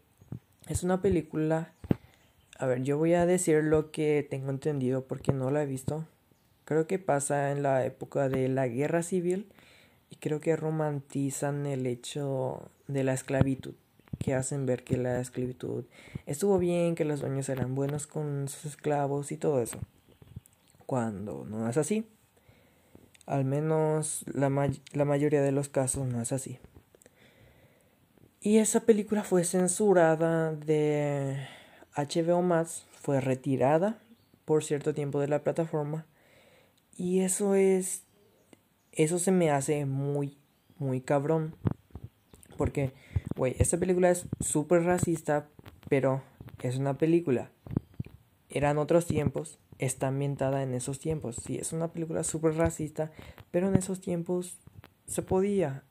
es 0.68 0.84
una 0.84 1.02
película... 1.02 1.72
A 2.56 2.66
ver, 2.66 2.84
yo 2.84 2.98
voy 2.98 3.14
a 3.14 3.26
decir 3.26 3.64
lo 3.64 3.90
que 3.90 4.24
tengo 4.30 4.50
entendido 4.50 5.04
porque 5.04 5.32
no 5.32 5.50
la 5.50 5.64
he 5.64 5.66
visto. 5.66 6.06
Creo 6.64 6.86
que 6.86 7.00
pasa 7.00 7.50
en 7.50 7.64
la 7.64 7.84
época 7.84 8.28
de 8.28 8.48
la 8.48 8.68
guerra 8.68 9.02
civil 9.02 9.48
y 10.08 10.16
creo 10.16 10.38
que 10.38 10.54
romantizan 10.54 11.66
el 11.66 11.86
hecho 11.86 12.70
de 12.86 13.02
la 13.02 13.12
esclavitud, 13.12 13.74
que 14.18 14.34
hacen 14.34 14.66
ver 14.66 14.84
que 14.84 14.96
la 14.96 15.20
esclavitud 15.20 15.84
estuvo 16.26 16.58
bien, 16.58 16.94
que 16.94 17.04
los 17.04 17.20
dueños 17.20 17.48
eran 17.48 17.74
buenos 17.74 18.06
con 18.06 18.48
sus 18.48 18.64
esclavos 18.64 19.32
y 19.32 19.36
todo 19.36 19.60
eso. 19.60 19.78
Cuando 20.86 21.44
no 21.44 21.68
es 21.68 21.76
así. 21.76 22.06
Al 23.26 23.44
menos 23.44 24.24
la, 24.32 24.50
la 24.92 25.04
mayoría 25.04 25.42
de 25.42 25.52
los 25.52 25.68
casos 25.68 26.06
no 26.06 26.20
es 26.20 26.32
así. 26.32 26.58
Y 28.40 28.58
esa 28.58 28.80
película 28.80 29.24
fue 29.24 29.44
censurada 29.44 30.52
de 30.52 31.46
HBO 31.96 32.42
Max, 32.42 32.84
fue 33.00 33.20
retirada 33.20 33.98
por 34.44 34.64
cierto 34.64 34.94
tiempo 34.94 35.20
de 35.20 35.28
la 35.28 35.42
plataforma. 35.42 36.06
Y 36.96 37.20
eso 37.20 37.54
es. 37.54 38.02
Eso 38.92 39.18
se 39.18 39.32
me 39.32 39.50
hace 39.50 39.86
muy, 39.86 40.38
muy 40.78 41.00
cabrón. 41.00 41.56
Porque, 42.56 42.92
güey, 43.36 43.56
esta 43.58 43.78
película 43.78 44.10
es 44.10 44.26
súper 44.40 44.84
racista, 44.84 45.48
pero 45.88 46.22
es 46.62 46.76
una 46.76 46.98
película. 46.98 47.50
Eran 48.48 48.78
otros 48.78 49.06
tiempos, 49.06 49.58
está 49.78 50.08
ambientada 50.08 50.62
en 50.62 50.74
esos 50.74 50.98
tiempos. 50.98 51.36
Sí, 51.44 51.56
es 51.56 51.72
una 51.72 51.88
película 51.88 52.24
súper 52.24 52.54
racista, 52.54 53.10
pero 53.50 53.68
en 53.68 53.76
esos 53.76 54.00
tiempos 54.00 54.58
se 55.06 55.22
podía. 55.22 55.82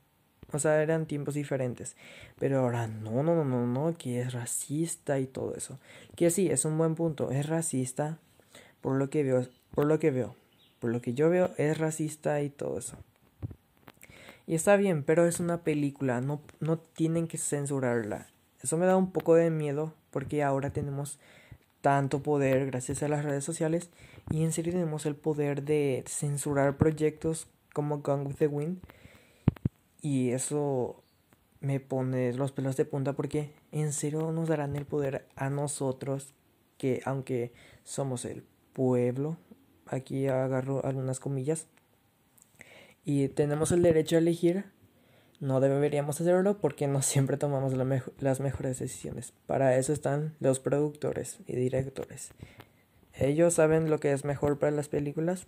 O 0.52 0.58
sea, 0.58 0.82
eran 0.82 1.06
tiempos 1.06 1.34
diferentes. 1.34 1.96
Pero 2.38 2.60
ahora 2.60 2.86
no, 2.86 3.22
no, 3.22 3.34
no, 3.34 3.44
no, 3.44 3.66
no, 3.66 3.96
que 3.98 4.20
es 4.20 4.32
racista 4.32 5.18
y 5.18 5.26
todo 5.26 5.54
eso. 5.54 5.78
Que 6.16 6.30
sí, 6.30 6.48
es 6.48 6.64
un 6.64 6.78
buen 6.78 6.94
punto. 6.94 7.30
Es 7.30 7.48
racista 7.48 8.18
por 8.80 8.96
lo 8.96 9.10
que 9.10 9.22
veo, 9.22 9.46
por 9.74 9.86
lo 9.86 9.98
que 9.98 10.10
veo. 10.10 10.36
Por 10.78 10.90
lo 10.90 11.00
que 11.00 11.14
yo 11.14 11.30
veo, 11.30 11.50
es 11.56 11.78
racista 11.78 12.40
y 12.42 12.50
todo 12.50 12.78
eso. 12.78 12.96
Y 14.46 14.54
está 14.54 14.76
bien, 14.76 15.04
pero 15.04 15.26
es 15.26 15.40
una 15.40 15.62
película, 15.62 16.20
no, 16.20 16.42
no 16.60 16.78
tienen 16.78 17.28
que 17.28 17.38
censurarla. 17.38 18.28
Eso 18.62 18.76
me 18.76 18.86
da 18.86 18.96
un 18.96 19.10
poco 19.10 19.34
de 19.34 19.50
miedo 19.50 19.94
porque 20.10 20.42
ahora 20.42 20.70
tenemos 20.70 21.18
tanto 21.80 22.22
poder 22.22 22.66
gracias 22.66 23.02
a 23.02 23.08
las 23.08 23.24
redes 23.24 23.44
sociales 23.44 23.90
y 24.30 24.42
en 24.42 24.52
serio 24.52 24.72
tenemos 24.72 25.04
el 25.04 25.16
poder 25.16 25.64
de 25.64 26.02
censurar 26.06 26.78
proyectos 26.78 27.46
como 27.74 27.98
Gone 27.98 28.22
with 28.22 28.36
the 28.36 28.46
Wind 28.46 28.78
y 30.00 30.30
eso 30.30 31.02
me 31.60 31.80
pone 31.80 32.32
los 32.32 32.52
pelos 32.52 32.76
de 32.76 32.86
punta 32.86 33.12
porque 33.12 33.52
en 33.70 33.92
serio 33.92 34.32
nos 34.32 34.48
darán 34.48 34.76
el 34.76 34.86
poder 34.86 35.26
a 35.36 35.50
nosotros 35.50 36.32
que 36.78 37.02
aunque 37.04 37.52
somos 37.82 38.24
el 38.24 38.44
pueblo, 38.72 39.36
aquí 39.86 40.26
agarro 40.26 40.84
algunas 40.84 41.20
comillas, 41.20 41.66
y 43.04 43.28
tenemos 43.28 43.72
el 43.72 43.82
derecho 43.82 44.16
a 44.16 44.20
elegir, 44.20 44.64
no 45.40 45.60
deberíamos 45.60 46.20
hacerlo 46.20 46.58
porque 46.58 46.86
no 46.86 47.02
siempre 47.02 47.36
tomamos 47.36 47.74
las 48.18 48.40
mejores 48.40 48.78
decisiones. 48.78 49.32
Para 49.46 49.76
eso 49.76 49.92
están 49.92 50.34
los 50.40 50.58
productores 50.60 51.38
y 51.46 51.54
directores. 51.56 52.32
Ellos 53.12 53.54
saben 53.54 53.90
lo 53.90 54.00
que 54.00 54.12
es 54.12 54.24
mejor 54.24 54.58
para 54.58 54.72
las 54.72 54.88
películas. 54.88 55.46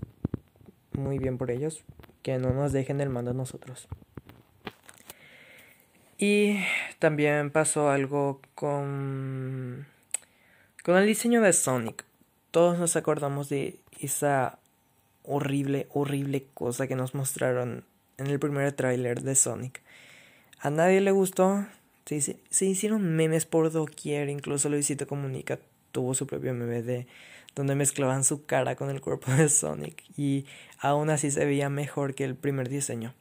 Muy 0.92 1.18
bien 1.18 1.38
por 1.38 1.50
ellos. 1.50 1.84
Que 2.22 2.38
no 2.38 2.52
nos 2.52 2.72
dejen 2.72 3.00
el 3.00 3.08
mando 3.08 3.30
a 3.30 3.34
nosotros. 3.34 3.88
Y 6.18 6.58
también 6.98 7.50
pasó 7.50 7.90
algo 7.90 8.40
con, 8.54 9.86
con 10.84 10.96
el 10.96 11.06
diseño 11.06 11.40
de 11.40 11.52
Sonic. 11.52 12.04
Todos 12.50 12.78
nos 12.78 12.96
acordamos 12.96 13.48
de 13.48 13.80
esa 14.00 14.58
horrible, 15.26 15.86
horrible 15.92 16.46
cosa 16.54 16.86
que 16.86 16.96
nos 16.96 17.14
mostraron 17.14 17.84
en 18.18 18.26
el 18.28 18.38
primer 18.38 18.72
tráiler 18.72 19.22
de 19.22 19.34
Sonic. 19.34 19.82
A 20.58 20.70
nadie 20.70 21.00
le 21.00 21.10
gustó. 21.10 21.66
Se, 22.06 22.20
se, 22.20 22.64
hicieron 22.64 23.16
memes 23.16 23.46
por 23.46 23.70
doquier. 23.70 24.28
Incluso 24.28 24.68
Luisito 24.68 25.06
Comunica 25.06 25.58
tuvo 25.92 26.14
su 26.14 26.26
propio 26.26 26.54
meme 26.54 26.82
de 26.82 27.06
donde 27.54 27.74
mezclaban 27.74 28.22
su 28.22 28.44
cara 28.44 28.76
con 28.76 28.90
el 28.90 29.00
cuerpo 29.00 29.32
de 29.32 29.48
Sonic. 29.48 30.04
Y 30.16 30.46
aún 30.78 31.10
así 31.10 31.30
se 31.30 31.44
veía 31.44 31.68
mejor 31.68 32.14
que 32.14 32.24
el 32.24 32.36
primer 32.36 32.68
diseño. 32.68 33.14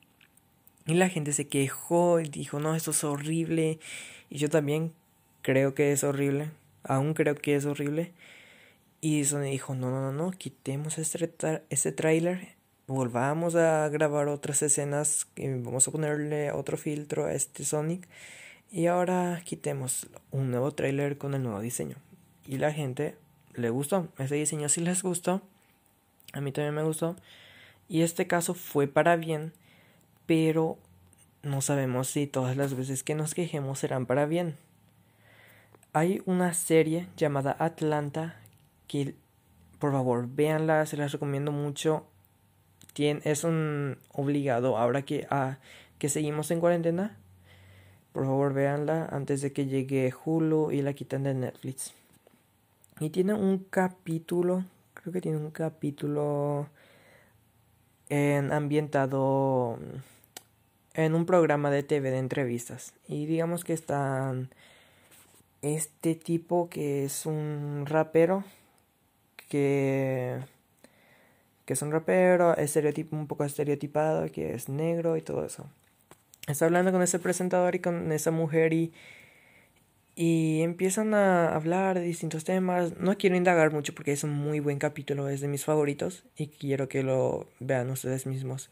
Y 0.85 0.93
la 0.93 1.09
gente 1.09 1.33
se 1.33 1.47
quejó 1.47 2.19
y 2.19 2.29
dijo, 2.29 2.59
no, 2.59 2.75
esto 2.75 2.91
es 2.91 3.03
horrible. 3.03 3.79
Y 4.29 4.37
yo 4.37 4.49
también 4.49 4.93
creo 5.41 5.73
que 5.73 5.91
es 5.91 6.03
horrible. 6.03 6.51
Aún 6.83 7.13
creo 7.15 7.35
que 7.35 7.55
es 7.55 7.65
horrible. 7.65 8.13
Y 9.01 9.25
Sony 9.25 9.43
dijo, 9.51 9.75
no, 9.75 9.89
no, 9.89 10.01
no, 10.01 10.11
no, 10.11 10.31
quitemos 10.31 10.97
este, 10.97 11.31
este 11.69 11.91
tráiler. 11.91 12.55
Volvamos 12.87 13.55
a 13.55 13.87
grabar 13.89 14.27
otras 14.27 14.61
escenas. 14.61 15.27
Vamos 15.37 15.87
a 15.87 15.91
ponerle 15.91 16.51
otro 16.51 16.77
filtro 16.77 17.25
a 17.25 17.33
este 17.33 17.65
Sonic. 17.65 18.07
Y 18.71 18.87
ahora 18.87 19.41
quitemos 19.43 20.07
un 20.31 20.51
nuevo 20.51 20.71
tráiler 20.71 21.17
con 21.17 21.33
el 21.33 21.43
nuevo 21.43 21.59
diseño. 21.59 21.97
Y 22.47 22.57
la 22.57 22.71
gente 22.71 23.15
le 23.53 23.69
gustó. 23.69 24.07
Ese 24.17 24.35
diseño 24.35 24.69
sí 24.69 24.81
les 24.81 25.03
gustó. 25.03 25.41
A 26.33 26.41
mí 26.41 26.51
también 26.51 26.73
me 26.73 26.83
gustó. 26.83 27.15
Y 27.87 28.01
este 28.01 28.27
caso 28.27 28.53
fue 28.53 28.87
para 28.87 29.15
bien 29.15 29.53
pero 30.25 30.77
no 31.43 31.61
sabemos 31.61 32.07
si 32.07 32.27
todas 32.27 32.57
las 32.57 32.75
veces 32.75 33.03
que 33.03 33.15
nos 33.15 33.33
quejemos 33.33 33.79
serán 33.79 34.05
para 34.05 34.25
bien. 34.25 34.57
Hay 35.93 36.21
una 36.25 36.53
serie 36.53 37.07
llamada 37.15 37.55
Atlanta 37.59 38.35
que 38.87 39.15
por 39.79 39.91
favor 39.91 40.27
véanla, 40.27 40.85
se 40.85 40.97
las 40.97 41.11
recomiendo 41.11 41.51
mucho. 41.51 42.05
es 42.97 43.43
un 43.43 43.97
obligado 44.13 44.77
ahora 44.77 45.03
que, 45.03 45.27
ah, 45.29 45.59
que 45.99 46.09
seguimos 46.09 46.49
en 46.51 46.59
cuarentena. 46.59 47.17
Por 48.13 48.25
favor 48.25 48.53
véanla 48.53 49.05
antes 49.11 49.41
de 49.41 49.51
que 49.51 49.65
llegue 49.65 50.13
Hulu 50.23 50.71
y 50.71 50.81
la 50.81 50.93
quiten 50.93 51.23
de 51.23 51.33
Netflix. 51.33 51.93
Y 52.99 53.09
tiene 53.09 53.33
un 53.33 53.59
capítulo, 53.59 54.63
creo 54.93 55.11
que 55.11 55.21
tiene 55.21 55.37
un 55.37 55.51
capítulo 55.51 56.69
en 58.07 58.53
ambientado 58.53 59.77
en 60.93 61.13
un 61.13 61.25
programa 61.25 61.69
de 61.71 61.83
TV 61.83 62.09
de 62.11 62.19
entrevistas. 62.19 62.93
Y 63.07 63.25
digamos 63.25 63.65
que 63.65 63.73
están 63.73 64.49
este 65.61 66.15
tipo 66.15 66.69
que 66.69 67.03
es 67.03 67.25
un 67.25 67.83
rapero 67.85 68.45
que 69.49 70.39
que 71.65 71.73
es 71.73 71.81
un 71.81 71.91
rapero, 71.91 72.55
estereotipo, 72.55 73.15
un 73.15 73.27
poco 73.27 73.43
estereotipado, 73.43 74.31
que 74.31 74.53
es 74.53 74.69
negro 74.69 75.17
y 75.17 75.21
todo 75.21 75.43
eso. 75.45 75.65
Está 76.47 76.65
hablando 76.65 76.91
con 76.91 77.01
ese 77.01 77.17
presentador 77.17 77.73
y 77.73 77.79
con 77.79 78.11
esa 78.11 78.29
mujer 78.31 78.73
y 78.73 78.93
y 80.15 80.61
empiezan 80.61 81.13
a 81.13 81.53
hablar 81.53 81.99
de 81.99 82.05
distintos 82.05 82.45
temas. 82.45 82.97
No 82.97 83.17
quiero 83.17 83.35
indagar 83.35 83.73
mucho 83.73 83.93
porque 83.93 84.13
es 84.13 84.23
un 84.23 84.31
muy 84.31 84.61
buen 84.61 84.79
capítulo, 84.79 85.27
es 85.27 85.41
de 85.41 85.49
mis 85.49 85.65
favoritos 85.65 86.23
y 86.37 86.47
quiero 86.47 86.87
que 86.87 87.03
lo 87.03 87.47
vean 87.59 87.89
ustedes 87.89 88.25
mismos. 88.25 88.69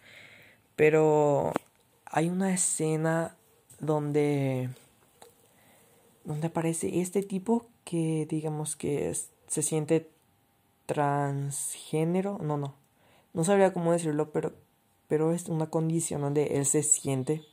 Pero 0.77 1.51
hay 2.05 2.29
una 2.29 2.53
escena 2.53 3.36
donde 3.79 4.69
donde 6.23 6.47
aparece 6.47 7.01
este 7.01 7.21
tipo 7.21 7.67
que 7.83 8.25
digamos 8.29 8.77
que 8.77 9.13
se 9.47 9.62
siente 9.62 10.09
transgénero, 10.86 12.39
no, 12.39 12.58
no. 12.58 12.76
No 13.34 13.43
sabría 13.43 13.74
cómo 13.74 13.91
decirlo, 13.91 14.32
pero 14.32 14.54
pero 15.13 15.32
es 15.32 15.48
una 15.48 15.67
condición 15.69 16.22
donde 16.22 16.58
él 16.58 16.65
se 16.65 16.82
siente 16.82 17.43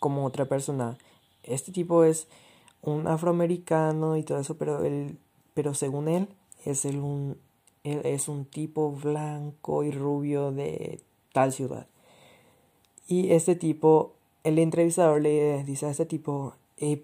como 0.00 0.24
otra 0.24 0.46
persona. 0.46 0.98
Este 1.44 1.70
tipo 1.70 2.02
es 2.02 2.26
un 2.82 3.06
afroamericano 3.06 4.16
y 4.16 4.24
todo 4.24 4.38
eso, 4.40 4.56
pero 4.56 4.84
él, 4.84 5.18
pero 5.54 5.74
según 5.74 6.08
él, 6.08 6.28
es 6.64 6.84
el 6.84 6.98
un, 6.98 7.38
él 7.84 8.00
es 8.04 8.28
un 8.28 8.44
tipo 8.44 8.90
blanco 8.90 9.84
y 9.84 9.92
rubio 9.92 10.50
de 10.50 11.00
tal 11.32 11.52
ciudad. 11.52 11.86
Y 13.06 13.30
este 13.32 13.54
tipo, 13.54 14.14
el 14.42 14.58
entrevistador 14.58 15.20
le 15.20 15.62
dice 15.62 15.86
a 15.86 15.90
este 15.90 16.06
tipo, 16.06 16.54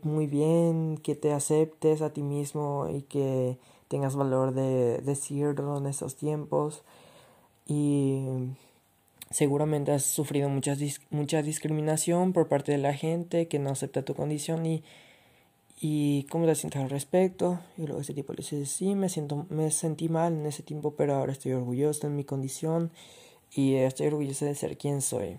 muy 0.03 0.27
bien 0.27 0.99
que 1.01 1.15
te 1.15 1.33
aceptes 1.33 2.03
a 2.03 2.13
ti 2.13 2.23
mismo 2.23 2.89
y 2.93 3.03
que 3.03 3.57
tengas 3.91 4.15
valor 4.15 4.55
de 4.55 4.99
decirlo 4.99 5.77
en 5.77 5.87
estos 5.87 6.15
tiempos. 6.15 6.85
Y 7.67 8.25
seguramente 9.31 9.91
has 9.91 10.05
sufrido 10.05 10.49
muchas, 10.49 10.79
mucha 11.11 11.43
discriminación 11.43 12.33
por 12.33 12.47
parte 12.47 12.71
de 12.71 12.79
la 12.79 12.95
gente 12.95 13.49
que 13.49 13.59
no 13.59 13.71
acepta 13.71 14.05
tu 14.05 14.15
condición 14.15 14.65
y 14.65 14.85
¿Y 15.83 16.25
cómo 16.25 16.45
te 16.45 16.55
sientes 16.55 16.83
al 16.83 16.91
respecto? 16.91 17.59
Y 17.79 17.87
luego 17.87 18.03
ese 18.03 18.13
tipo 18.13 18.35
le 18.35 18.39
dice, 18.39 18.67
sí, 18.67 18.95
me, 18.95 19.09
siento, 19.09 19.47
me 19.49 19.71
sentí 19.71 20.11
mal 20.11 20.35
en 20.35 20.45
ese 20.45 20.63
tiempo, 20.63 20.95
pero 20.95 21.15
ahora 21.15 21.33
estoy 21.33 21.53
orgulloso 21.53 22.07
de 22.07 22.13
mi 22.13 22.23
condición 22.23 22.91
y 23.51 23.77
estoy 23.77 24.09
orgulloso 24.09 24.45
de 24.45 24.55
ser 24.55 24.77
quien 24.77 25.01
soy. 25.01 25.39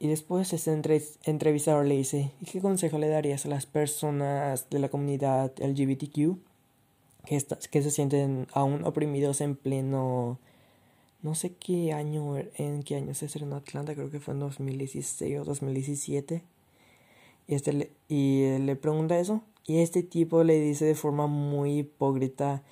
Y 0.00 0.08
después 0.08 0.52
ese 0.52 0.72
entre 0.72 1.00
entrevistador 1.22 1.86
le 1.86 1.96
dice, 1.96 2.32
¿y 2.40 2.46
qué 2.46 2.60
consejo 2.60 2.98
le 2.98 3.08
darías 3.08 3.46
a 3.46 3.48
las 3.48 3.66
personas 3.66 4.68
de 4.68 4.80
la 4.80 4.88
comunidad 4.88 5.52
LGBTQ 5.60 6.38
que, 7.26 7.44
que 7.70 7.82
se 7.82 7.90
sienten 7.90 8.46
aún 8.52 8.84
oprimidos 8.84 9.40
en 9.40 9.56
pleno... 9.56 10.38
No 11.22 11.34
sé 11.34 11.54
qué 11.54 11.92
año, 11.92 12.36
en 12.36 12.82
qué 12.84 12.96
año 12.96 13.12
se 13.14 13.26
estrenó 13.26 13.56
Atlanta, 13.56 13.94
creo 13.94 14.10
que 14.10 14.20
fue 14.20 14.34
en 14.34 14.40
2016 14.40 15.40
o 15.40 15.44
2017 15.44 16.44
y, 17.46 17.54
este 17.54 17.72
le, 17.72 17.92
y 18.08 18.58
le 18.58 18.76
pregunta 18.76 19.18
eso. 19.18 19.42
Y 19.64 19.78
este 19.78 20.02
tipo 20.02 20.44
le 20.44 20.60
dice 20.60 20.84
de 20.84 20.94
forma 20.94 21.26
muy 21.26 21.78
hipócrita, 21.78 22.62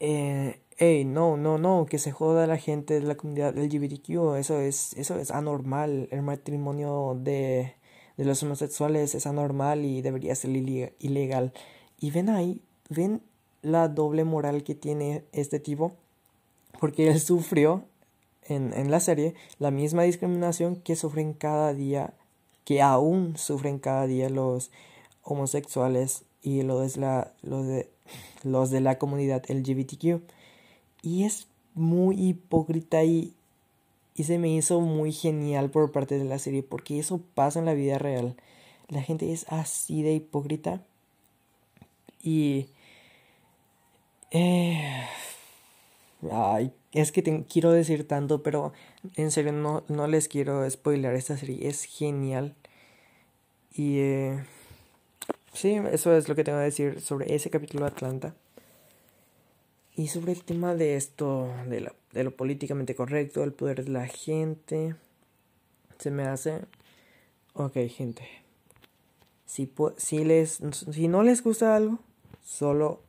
eh, 0.00 0.60
hey, 0.76 1.04
no, 1.04 1.36
no, 1.36 1.58
no, 1.58 1.86
que 1.86 1.98
se 1.98 2.10
joda 2.12 2.46
la 2.46 2.58
gente 2.58 2.94
de 2.94 3.06
la 3.06 3.16
comunidad 3.16 3.56
LGBTQ, 3.56 4.36
eso 4.36 4.60
es, 4.60 4.94
eso 4.94 5.18
es 5.18 5.30
anormal, 5.30 6.08
el 6.10 6.22
matrimonio 6.22 7.16
de, 7.20 7.74
de 8.16 8.24
los 8.24 8.42
homosexuales 8.42 9.14
es 9.14 9.26
anormal 9.26 9.84
y 9.84 10.02
debería 10.02 10.34
ser 10.34 10.50
ilegal. 10.50 11.52
Y 12.00 12.10
ven 12.10 12.28
ahí, 12.28 12.62
ven 12.88 13.22
la 13.62 13.88
doble 13.88 14.24
moral 14.24 14.62
que 14.62 14.74
tiene 14.74 15.24
este 15.32 15.60
tipo, 15.60 15.92
porque 16.78 17.08
él 17.08 17.20
sufrió 17.20 17.84
en, 18.44 18.72
en 18.72 18.90
la 18.90 19.00
serie 19.00 19.34
la 19.58 19.70
misma 19.70 20.02
discriminación 20.02 20.76
que 20.76 20.96
sufren 20.96 21.34
cada 21.34 21.74
día 21.74 22.14
que 22.70 22.82
aún 22.82 23.36
sufren 23.36 23.80
cada 23.80 24.06
día 24.06 24.28
los 24.30 24.70
homosexuales 25.24 26.22
y 26.40 26.62
los 26.62 26.94
de 26.94 27.00
la, 27.00 27.32
los 27.42 27.66
de, 27.66 27.90
los 28.44 28.70
de 28.70 28.80
la 28.80 28.96
comunidad 28.96 29.44
LGBTQ. 29.48 30.22
Y 31.02 31.24
es 31.24 31.48
muy 31.74 32.28
hipócrita 32.28 33.02
y, 33.02 33.34
y 34.14 34.22
se 34.22 34.38
me 34.38 34.54
hizo 34.54 34.80
muy 34.80 35.10
genial 35.10 35.70
por 35.70 35.90
parte 35.90 36.16
de 36.18 36.24
la 36.24 36.38
serie 36.38 36.62
porque 36.62 36.98
eso 36.98 37.20
pasa 37.34 37.58
en 37.58 37.64
la 37.64 37.74
vida 37.74 37.98
real. 37.98 38.36
La 38.88 39.02
gente 39.02 39.32
es 39.32 39.46
así 39.48 40.02
de 40.02 40.14
hipócrita 40.14 40.80
y... 42.22 42.68
Eh, 44.30 45.06
ay, 46.30 46.72
es 46.92 47.12
que 47.12 47.44
quiero 47.44 47.72
decir 47.72 48.06
tanto, 48.06 48.42
pero 48.42 48.72
en 49.16 49.30
serio 49.30 49.52
no, 49.52 49.84
no 49.88 50.06
les 50.06 50.28
quiero 50.28 50.68
spoiler 50.68 51.14
esta 51.14 51.36
serie. 51.36 51.68
Es 51.68 51.84
genial. 51.84 52.54
Y 53.72 53.98
eh, 53.98 54.44
sí, 55.52 55.74
eso 55.92 56.16
es 56.16 56.28
lo 56.28 56.34
que 56.34 56.44
tengo 56.44 56.58
que 56.58 56.64
decir 56.64 57.00
sobre 57.00 57.34
ese 57.34 57.50
capítulo 57.50 57.84
de 57.84 57.90
Atlanta. 57.90 58.34
Y 59.96 60.08
sobre 60.08 60.32
el 60.32 60.44
tema 60.44 60.74
de 60.74 60.96
esto, 60.96 61.52
de, 61.66 61.92
de 62.12 62.24
lo 62.24 62.30
políticamente 62.30 62.94
correcto, 62.94 63.42
el 63.44 63.52
poder 63.52 63.84
de 63.84 63.90
la 63.90 64.06
gente, 64.06 64.94
se 65.98 66.10
me 66.10 66.24
hace... 66.24 66.60
Ok, 67.52 67.76
gente. 67.88 68.26
Si, 69.44 69.70
si, 69.96 70.24
les, 70.24 70.60
si 70.92 71.08
no 71.08 71.22
les 71.22 71.42
gusta 71.42 71.74
algo, 71.74 71.98
solo 72.44 73.02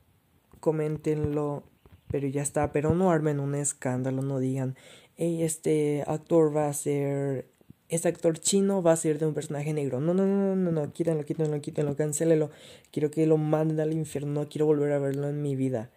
coméntenlo, 0.61 1.63
pero 2.07 2.27
ya 2.29 2.41
está. 2.41 2.71
Pero 2.71 2.95
no 2.95 3.11
armen 3.11 3.41
un 3.41 3.55
escándalo, 3.55 4.21
no 4.21 4.39
digan, 4.39 4.77
hey, 5.17 5.43
este 5.43 6.05
actor 6.07 6.55
va 6.55 6.69
a 6.69 6.73
ser 6.73 7.51
este 7.91 8.07
actor 8.07 8.39
chino 8.39 8.81
va 8.81 8.93
a 8.93 8.95
ser 8.95 9.19
de 9.19 9.27
un 9.27 9.33
personaje 9.33 9.73
negro. 9.73 9.99
No, 9.99 10.13
no, 10.13 10.25
no, 10.25 10.55
no, 10.55 10.71
no, 10.71 10.93
quítenlo, 10.93 11.25
quítenlo, 11.25 11.59
quítenlo, 11.59 11.97
cancélelo. 11.97 12.49
Quiero 12.89 13.11
que 13.11 13.27
lo 13.27 13.35
manden 13.35 13.81
al 13.81 13.91
infierno, 13.91 14.31
no 14.31 14.47
quiero 14.47 14.65
volver 14.65 14.93
a 14.93 14.99
verlo 14.99 15.27
en 15.27 15.41
mi 15.41 15.57
vida. 15.57 15.89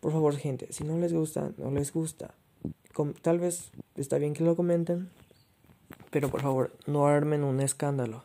Por 0.00 0.12
favor, 0.12 0.34
gente, 0.36 0.72
si 0.72 0.82
no 0.82 0.98
les 0.98 1.12
gusta, 1.12 1.52
no 1.58 1.70
les 1.70 1.92
gusta. 1.92 2.34
tal 3.20 3.38
vez 3.38 3.70
está 3.96 4.16
bien 4.16 4.32
que 4.32 4.44
lo 4.44 4.56
comenten, 4.56 5.10
pero 6.10 6.30
por 6.30 6.40
favor, 6.40 6.72
no 6.86 7.06
armen 7.06 7.44
un 7.44 7.60
escándalo. 7.60 8.24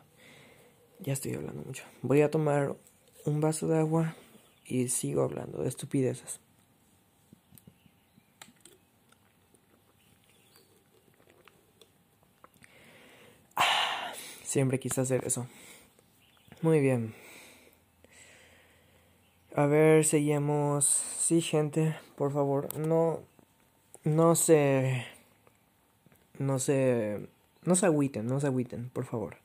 Ya 1.00 1.12
estoy 1.12 1.34
hablando 1.34 1.62
mucho. 1.66 1.84
Voy 2.00 2.22
a 2.22 2.30
tomar 2.30 2.76
un 3.26 3.42
vaso 3.42 3.68
de 3.68 3.78
agua 3.78 4.16
y 4.66 4.88
sigo 4.88 5.22
hablando 5.22 5.62
de 5.62 5.68
estupideces. 5.68 6.40
Siempre 14.42 14.78
quise 14.78 15.00
hacer 15.00 15.24
eso. 15.26 15.46
Muy 16.62 16.80
bien. 16.80 17.14
A 19.54 19.66
ver, 19.66 20.04
seguimos. 20.04 20.86
Sí, 20.86 21.40
gente, 21.40 21.96
por 22.16 22.32
favor, 22.32 22.78
no. 22.78 23.20
No 24.04 24.34
se. 24.34 25.04
No 26.38 26.58
se. 26.58 27.28
No 27.64 27.74
se 27.74 27.86
agüiten, 27.86 28.26
no 28.26 28.40
se 28.40 28.46
agüiten, 28.46 28.88
por 28.90 29.04
favor. 29.04 29.38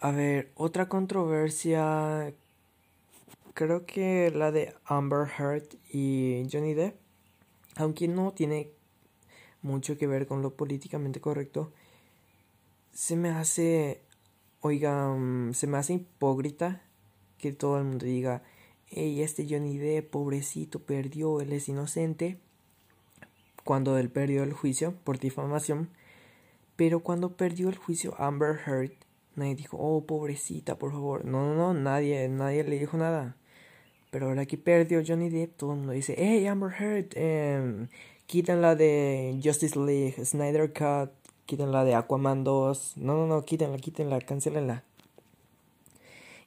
A 0.00 0.10
ver, 0.10 0.50
otra 0.56 0.88
controversia. 0.88 2.34
Creo 3.54 3.86
que 3.86 4.30
la 4.30 4.52
de 4.52 4.74
Amber 4.84 5.28
Heard 5.38 5.68
y 5.90 6.46
Johnny 6.52 6.74
Depp. 6.74 6.96
Aunque 7.76 8.06
no 8.06 8.32
tiene 8.32 8.70
mucho 9.62 9.96
que 9.96 10.06
ver 10.06 10.26
con 10.26 10.42
lo 10.42 10.54
políticamente 10.54 11.20
correcto 11.20 11.72
se 12.94 13.16
me 13.16 13.30
hace, 13.30 14.02
oiga, 14.60 15.08
mm, 15.08 15.52
se 15.52 15.66
me 15.66 15.78
hace 15.78 15.94
hipócrita 15.94 16.82
que 17.38 17.52
todo 17.52 17.76
el 17.78 17.84
mundo 17.84 18.06
diga, 18.06 18.42
hey, 18.86 19.20
este 19.20 19.46
Johnny 19.48 19.78
Depp, 19.78 20.10
pobrecito, 20.10 20.78
perdió, 20.78 21.40
él 21.40 21.52
es 21.52 21.68
inocente, 21.68 22.38
cuando 23.64 23.98
él 23.98 24.10
perdió 24.10 24.44
el 24.44 24.52
juicio 24.52 24.94
por 25.04 25.18
difamación, 25.18 25.90
pero 26.76 27.00
cuando 27.00 27.36
perdió 27.36 27.68
el 27.68 27.76
juicio 27.76 28.14
Amber 28.18 28.60
Heard, 28.64 28.92
nadie 29.34 29.56
dijo, 29.56 29.76
oh, 29.78 30.06
pobrecita, 30.06 30.78
por 30.78 30.92
favor, 30.92 31.24
no, 31.24 31.48
no, 31.48 31.54
no, 31.54 31.74
nadie, 31.74 32.28
nadie 32.28 32.62
le 32.62 32.78
dijo 32.78 32.96
nada. 32.96 33.36
Pero 34.14 34.28
ahora 34.28 34.46
que 34.46 34.56
perdió 34.56 35.02
Johnny 35.04 35.28
Depp, 35.28 35.56
todo 35.56 35.72
el 35.72 35.78
mundo 35.78 35.92
dice, 35.92 36.14
hey, 36.16 36.46
Amber 36.46 36.70
Heard, 36.70 37.08
eh, 37.16 37.88
quítanla 38.26 38.76
de 38.76 39.40
Justice 39.42 39.76
League, 39.76 40.24
Snyder 40.24 40.72
Cut, 40.72 41.10
la 41.58 41.84
de 41.84 41.96
Aquaman 41.96 42.44
2, 42.44 42.92
no, 42.98 43.14
no, 43.14 43.26
no, 43.26 43.44
quítenla, 43.44 43.76
quítenla, 43.76 44.20
cancelenla. 44.20 44.84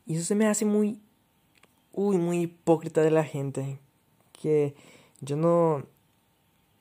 Y 0.06 0.16
eso 0.16 0.24
se 0.24 0.36
me 0.36 0.48
hace 0.48 0.64
muy, 0.64 1.02
uy, 1.92 2.18
muy 2.18 2.44
hipócrita 2.44 3.02
de 3.02 3.12
la 3.12 3.26
gente. 3.26 3.80
Que 4.32 4.74
yo 5.20 5.36
no, 5.36 5.84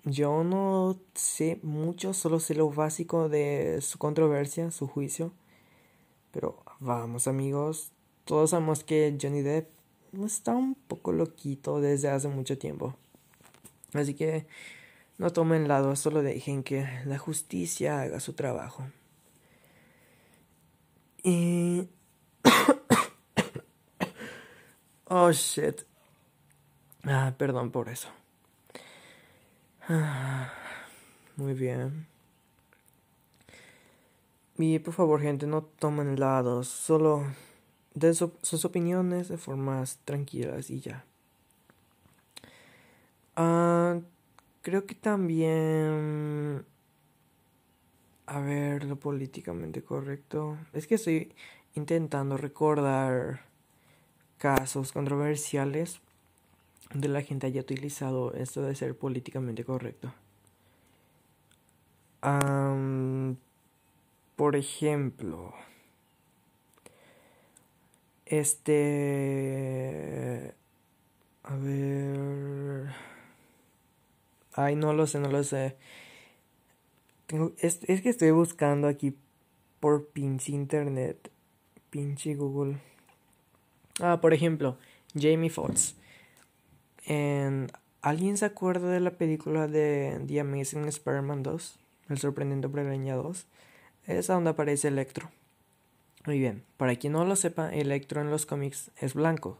yo 0.05 0.45
no 0.45 1.01
sé 1.17 1.59
mucho, 1.65 2.15
solo 2.15 2.39
sé 2.39 2.55
lo 2.55 2.71
básico 2.71 3.29
de 3.29 3.81
su 3.81 3.99
controversia, 3.99 4.71
su 4.71 4.87
juicio. 4.87 5.33
Pero 6.31 6.63
vamos 6.79 7.27
amigos, 7.27 7.91
todos 8.25 8.51
sabemos 8.51 8.85
que 8.85 9.19
Johnny 9.21 9.43
Depp 9.43 9.76
está 10.25 10.55
un 10.55 10.75
poco 10.75 11.13
loquito 11.13 11.81
desde 11.81 12.09
hace 12.09 12.29
mucho 12.29 12.57
tiempo. 12.57 12.97
Así 13.93 14.15
que 14.15 14.47
no 15.19 15.31
tomen 15.31 15.69
lado, 15.69 15.97
solo 15.97 16.23
dejen 16.23 16.63
que 16.63 16.87
la 17.05 17.19
justicia 17.19 18.01
haga 18.01 18.21
su 18.21 18.33
trabajo. 18.33 18.87
Y... 21.23 21.89
oh, 25.05 25.33
shit. 25.33 25.83
Ah, 27.05 27.35
perdón 27.37 27.71
por 27.71 27.89
eso. 27.89 28.09
Ah, 29.89 30.53
muy 31.37 31.55
bien. 31.55 32.07
Y 34.59 34.79
por 34.79 34.95
favor, 34.95 35.21
gente, 35.21 35.47
no 35.47 35.63
tomen 35.63 36.19
lados, 36.19 36.69
solo 36.69 37.25
den 37.97 38.15
sus 38.15 38.65
opiniones 38.65 39.29
de 39.29 39.39
formas 39.39 39.99
tranquilas 40.05 40.71
y 40.71 40.81
ya. 40.81 41.05
Ah, 43.35 43.99
creo 44.63 44.87
que 44.87 44.95
también... 44.95 46.65
A 48.27 48.41
ver, 48.41 48.85
lo 48.85 48.97
políticamente 48.97 49.83
correcto. 49.83 50.59
Es 50.73 50.87
que 50.87 50.97
estoy 50.97 51.33
intentando 51.75 52.37
recordar 52.37 53.47
casos 54.37 54.93
controversiales 54.93 56.01
de 56.93 57.09
la 57.09 57.23
gente 57.23 57.47
haya 57.47 57.61
utilizado 57.63 58.35
esto 58.35 58.63
de 58.63 58.75
ser 58.75 58.97
políticamente 58.97 59.65
correcto. 59.65 60.13
por 64.37 64.57
ejemplo, 64.57 65.55
este... 68.27 69.35
A 71.43 71.57
ver... 71.57 72.95
Ay, 74.53 74.77
no 74.77 74.93
lo 74.93 75.07
sé, 75.07 75.19
no 75.19 75.31
lo 75.31 75.43
sé. 75.45 75.77
Tengo, 77.27 77.53
es, 77.59 77.81
es 77.85 78.03
que 78.03 78.09
estoy 78.09 78.31
buscando 78.31 78.89
aquí 78.89 79.17
por 79.81 80.09
pinche 80.09 80.53
internet. 80.53 81.31
Pinche 81.91 82.35
Google. 82.35 82.79
Ah, 84.01 84.21
por 84.21 84.35
ejemplo, 84.35 84.77
Jamie 85.15 85.51
Foxx. 85.51 85.97
¿Alguien 88.03 88.37
se 88.37 88.45
acuerda 88.45 88.89
de 88.91 89.01
la 89.01 89.13
película 89.13 89.67
de 89.67 90.21
The 90.27 90.41
Amazing 90.41 90.85
Spider-Man 90.87 91.43
2? 91.43 91.79
El 92.09 92.19
sorprendente 92.19 92.69
Preveña 92.69 93.17
2. 93.17 93.47
Es 94.07 94.27
donde 94.29 94.51
aparece 94.51 94.89
Electro. 94.89 95.31
Muy 96.27 96.41
bien, 96.41 96.65
para 96.77 96.97
quien 96.97 97.13
no 97.13 97.25
lo 97.25 97.37
sepa, 97.37 97.73
Electro 97.73 98.21
en 98.21 98.31
los 98.31 98.47
cómics 98.47 98.91
es 98.99 99.15
blanco. 99.15 99.59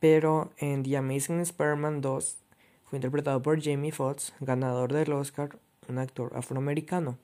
Pero 0.00 0.52
en 0.58 0.82
The 0.82 0.96
Amazing 0.96 1.40
Spider-Man 1.40 2.00
2 2.00 2.36
fue 2.84 2.98
interpretado 2.98 3.40
por 3.40 3.62
Jamie 3.62 3.92
Foxx, 3.92 4.34
ganador 4.40 4.92
del 4.92 5.12
Oscar, 5.12 5.56
un 5.88 5.98
actor 5.98 6.32
afroamericano. 6.36 7.18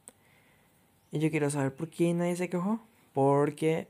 Y 1.11 1.19
yo 1.19 1.31
quiero 1.31 1.51
saber 1.51 1.75
por 1.75 1.91
qué 1.91 2.15
nadie 2.15 2.37
se 2.37 2.49
quejó. 2.49 2.81
Porque 3.13 3.89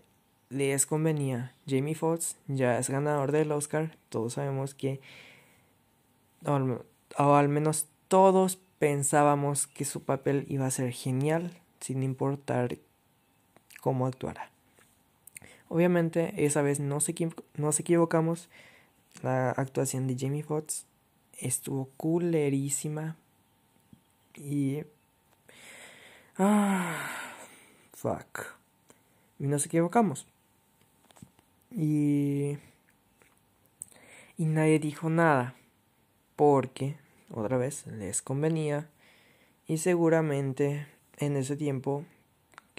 les 0.48 0.86
convenía. 0.86 1.54
Jamie 1.66 1.94
Foxx 1.94 2.36
ya 2.46 2.78
es 2.78 2.90
ganador 2.90 3.32
del 3.32 3.52
Oscar. 3.52 3.96
Todos 4.08 4.34
sabemos 4.34 4.74
que, 4.74 5.00
o 6.46 7.34
al, 7.34 7.48
menos 7.48 7.86
todos 8.08 8.56
pensábamos 8.78 9.66
que 9.66 9.84
su 9.84 10.02
papel 10.02 10.46
iba 10.48 10.66
a 10.66 10.70
ser 10.70 10.92
genial, 10.92 11.52
sin 11.80 12.02
importar 12.02 12.78
cómo 13.80 14.06
actuara. 14.06 14.50
Obviamente, 15.68 16.32
esa 16.44 16.62
vez 16.62 16.80
no 16.80 17.00
se, 17.00 17.14
nos 17.54 17.80
equivocamos. 17.80 18.48
La 19.22 19.50
actuación 19.50 20.06
de 20.06 20.16
Jamie 20.18 20.42
Foxx 20.42 20.86
estuvo 21.38 21.88
culerísima. 21.96 23.16
Y. 24.34 24.82
Ah. 26.38 27.20
Fuck. 28.00 28.56
Y 29.38 29.46
nos 29.46 29.66
equivocamos. 29.66 30.26
Y, 31.70 32.56
y 34.38 34.46
nadie 34.46 34.78
dijo 34.78 35.10
nada, 35.10 35.54
porque, 36.34 36.96
otra 37.30 37.58
vez, 37.58 37.86
les 37.86 38.22
convenía. 38.22 38.88
Y 39.66 39.76
seguramente 39.76 40.86
en 41.18 41.36
ese 41.36 41.56
tiempo, 41.56 42.06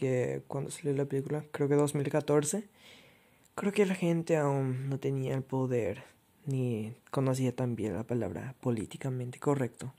que 0.01 0.41
cuando 0.47 0.71
salió 0.71 0.93
la 0.95 1.05
película, 1.05 1.45
creo 1.51 1.69
que 1.69 1.75
2014, 1.75 2.67
creo 3.53 3.71
que 3.71 3.85
la 3.85 3.93
gente 3.93 4.35
aún 4.35 4.89
no 4.89 4.97
tenía 4.97 5.35
el 5.35 5.43
poder 5.43 6.03
ni 6.47 6.95
conocía 7.11 7.55
tan 7.55 7.75
bien 7.75 7.93
la 7.93 8.03
palabra 8.03 8.55
políticamente 8.61 9.37
correcto. 9.37 9.93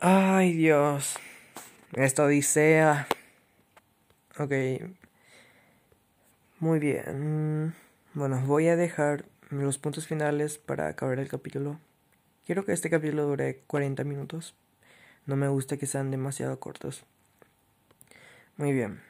Ay 0.00 0.54
Dios, 0.54 1.16
esta 1.92 2.24
odisea. 2.24 3.06
Ok, 4.38 4.52
muy 6.60 6.78
bien. 6.78 7.74
Bueno, 8.14 8.40
voy 8.46 8.68
a 8.68 8.76
dejar 8.76 9.26
los 9.50 9.76
puntos 9.76 10.06
finales 10.06 10.56
para 10.56 10.88
acabar 10.88 11.18
el 11.18 11.28
capítulo. 11.28 11.78
Quiero 12.46 12.64
que 12.64 12.72
este 12.72 12.88
capítulo 12.88 13.24
dure 13.24 13.58
40 13.66 14.02
minutos. 14.04 14.54
No 15.26 15.36
me 15.36 15.48
gusta 15.48 15.76
que 15.76 15.86
sean 15.86 16.10
demasiado 16.10 16.58
cortos. 16.60 17.04
Muy 18.56 18.72
bien. 18.72 19.00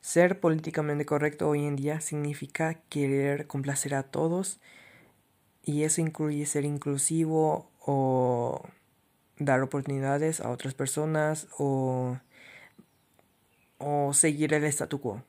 Ser 0.00 0.38
políticamente 0.38 1.04
correcto 1.06 1.48
hoy 1.48 1.64
en 1.64 1.76
día 1.76 2.00
significa 2.00 2.74
querer 2.88 3.46
complacer 3.46 3.94
a 3.94 4.04
todos 4.04 4.60
y 5.62 5.82
eso 5.82 6.00
incluye 6.00 6.46
ser 6.46 6.64
inclusivo 6.64 7.70
o 7.84 8.62
dar 9.38 9.62
oportunidades 9.62 10.40
a 10.40 10.50
otras 10.50 10.74
personas 10.74 11.48
o, 11.58 12.18
o 13.78 14.12
seguir 14.12 14.54
el 14.54 14.64
statu 14.64 15.00
quo. 15.00 15.22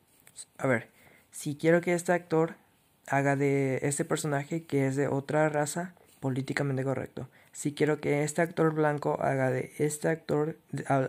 A 0.58 0.68
ver, 0.68 0.90
si 1.32 1.56
quiero 1.56 1.82
que 1.82 1.94
este 1.94 2.12
actor 2.12 2.56
haga 3.08 3.36
de 3.36 3.80
este 3.82 4.06
personaje 4.06 4.64
que 4.64 4.88
es 4.88 4.96
de 4.96 5.08
otra 5.08 5.50
raza 5.50 5.94
políticamente 6.20 6.84
correcto. 6.84 7.28
Si 7.60 7.74
quiero 7.74 8.00
que 8.00 8.24
este 8.24 8.42
actor 8.42 8.74
blanco 8.74 9.20
haga 9.20 9.52
de 9.52 9.74
este 9.80 10.08
actor 10.08 10.58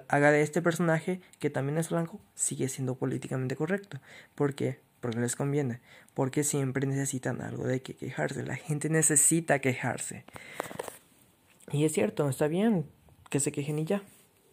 haga 0.09 0.33
de 0.33 0.43
este 0.43 0.61
personaje 0.61 1.21
que 1.39 1.49
también 1.49 1.79
es 1.79 1.91
blanco, 1.91 2.19
sigue 2.35 2.69
siendo 2.69 2.97
políticamente 2.97 3.55
correcto. 3.55 4.01
¿Por 4.35 4.57
qué? 4.57 4.81
Porque 4.99 5.21
les 5.21 5.37
conviene. 5.37 5.79
Porque 6.13 6.43
siempre 6.43 6.89
necesitan 6.89 7.41
algo 7.41 7.69
de 7.69 7.83
que 7.83 7.95
quejarse. 7.95 8.43
La 8.43 8.57
gente 8.57 8.89
necesita 8.89 9.61
quejarse. 9.61 10.25
Y 11.71 11.85
es 11.85 11.93
cierto, 11.93 12.29
está 12.29 12.49
bien 12.49 12.85
que 13.29 13.39
se 13.39 13.53
quejen 13.53 13.79
y 13.79 13.85
ya. 13.85 14.03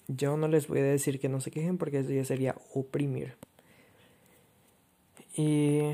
Yo 0.08 0.38
no 0.38 0.48
les 0.48 0.68
voy 0.68 0.82
a 0.82 0.84
decir 0.84 1.20
que 1.20 1.30
no 1.30 1.42
se 1.42 1.50
quejen 1.50 1.80
porque 1.80 2.02
eso 2.02 2.12
ya 2.12 2.26
sería 2.26 2.56
oprimir. 2.76 3.38
Y... 5.36 5.94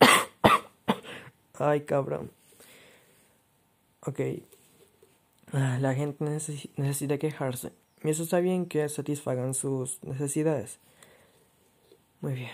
Ay, 1.60 1.82
cabrón. 1.82 2.32
Ok. 4.00 4.20
Ah, 5.52 5.78
la 5.80 5.94
gente 5.94 6.24
necesita 6.24 7.18
quejarse. 7.18 7.72
Y 8.02 8.08
eso 8.08 8.22
está 8.22 8.40
bien 8.40 8.66
que 8.66 8.88
satisfagan 8.88 9.52
sus 9.52 10.02
necesidades. 10.02 10.78
Muy 12.22 12.32
bien. 12.32 12.50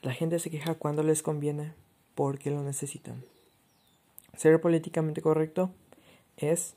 La 0.00 0.14
gente 0.14 0.38
se 0.38 0.50
queja 0.50 0.74
cuando 0.74 1.02
les 1.02 1.22
conviene 1.22 1.74
porque 2.14 2.50
lo 2.50 2.62
necesitan. 2.62 3.22
Ser 4.36 4.60
políticamente 4.60 5.20
correcto 5.20 5.70
es 6.36 6.74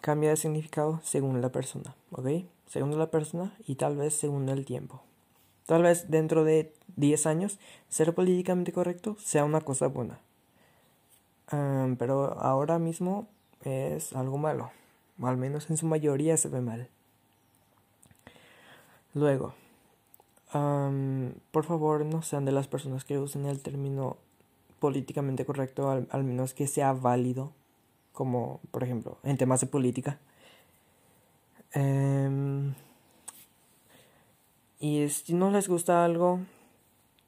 cambia 0.00 0.30
de 0.30 0.36
significado 0.36 1.00
según 1.02 1.40
la 1.40 1.50
persona, 1.50 1.96
¿ok? 2.12 2.28
Según 2.68 2.96
la 2.98 3.10
persona 3.10 3.56
y 3.66 3.74
tal 3.74 3.96
vez 3.96 4.14
según 4.14 4.48
el 4.48 4.64
tiempo. 4.64 5.02
Tal 5.66 5.82
vez 5.82 6.10
dentro 6.10 6.44
de 6.44 6.72
10 6.94 7.26
años 7.26 7.58
ser 7.88 8.14
políticamente 8.14 8.72
correcto 8.72 9.16
sea 9.18 9.44
una 9.44 9.60
cosa 9.60 9.88
buena. 9.88 10.20
pero 11.98 12.38
ahora 12.38 12.78
mismo 12.78 13.28
es 13.66 14.12
algo 14.12 14.38
malo. 14.38 14.70
Al 15.22 15.36
menos 15.36 15.70
en 15.70 15.76
su 15.76 15.86
mayoría 15.86 16.36
se 16.36 16.48
ve 16.48 16.60
mal. 16.60 16.88
Luego, 19.14 19.54
por 20.52 21.64
favor 21.64 22.04
no 22.04 22.22
sean 22.22 22.44
de 22.44 22.52
las 22.52 22.68
personas 22.68 23.04
que 23.04 23.18
usen 23.18 23.46
el 23.46 23.60
término 23.60 24.16
políticamente 24.78 25.44
correcto, 25.44 25.90
al, 25.90 26.24
menos 26.24 26.54
que 26.54 26.66
sea 26.66 26.92
válido, 26.92 27.52
como 28.12 28.60
por 28.70 28.84
ejemplo 28.84 29.18
en 29.22 29.36
temas 29.36 29.60
de 29.60 29.66
política. 29.66 30.18
Em, 31.72 32.74
y 34.78 35.08
si 35.08 35.34
no 35.34 35.50
les 35.50 35.68
gusta 35.68 36.04
algo, 36.04 36.40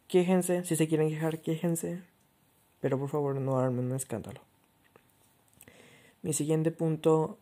quéjense, 0.07 0.65
si 0.65 0.77
se 0.77 0.89
quieren 0.89 1.09
quejar, 1.09 1.41
quéjense, 1.41 2.03
pero 2.81 2.99
por 2.99 3.09
favor 3.09 3.41
no 3.41 3.59
armen 3.59 3.87
un 3.87 3.97
escándalo. 3.97 4.48
Mi 6.23 6.33
siguiente 6.33 6.71
punto, 6.71 7.39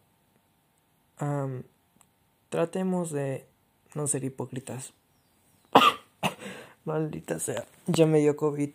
tratemos 2.51 3.11
de 3.11 3.47
no 3.95 4.07
ser 4.07 4.25
hipócritas. 4.25 4.93
Maldita 6.85 7.39
sea, 7.39 7.65
ya 7.87 8.07
me 8.07 8.21
dio 8.21 8.37
COVID. 8.37 8.71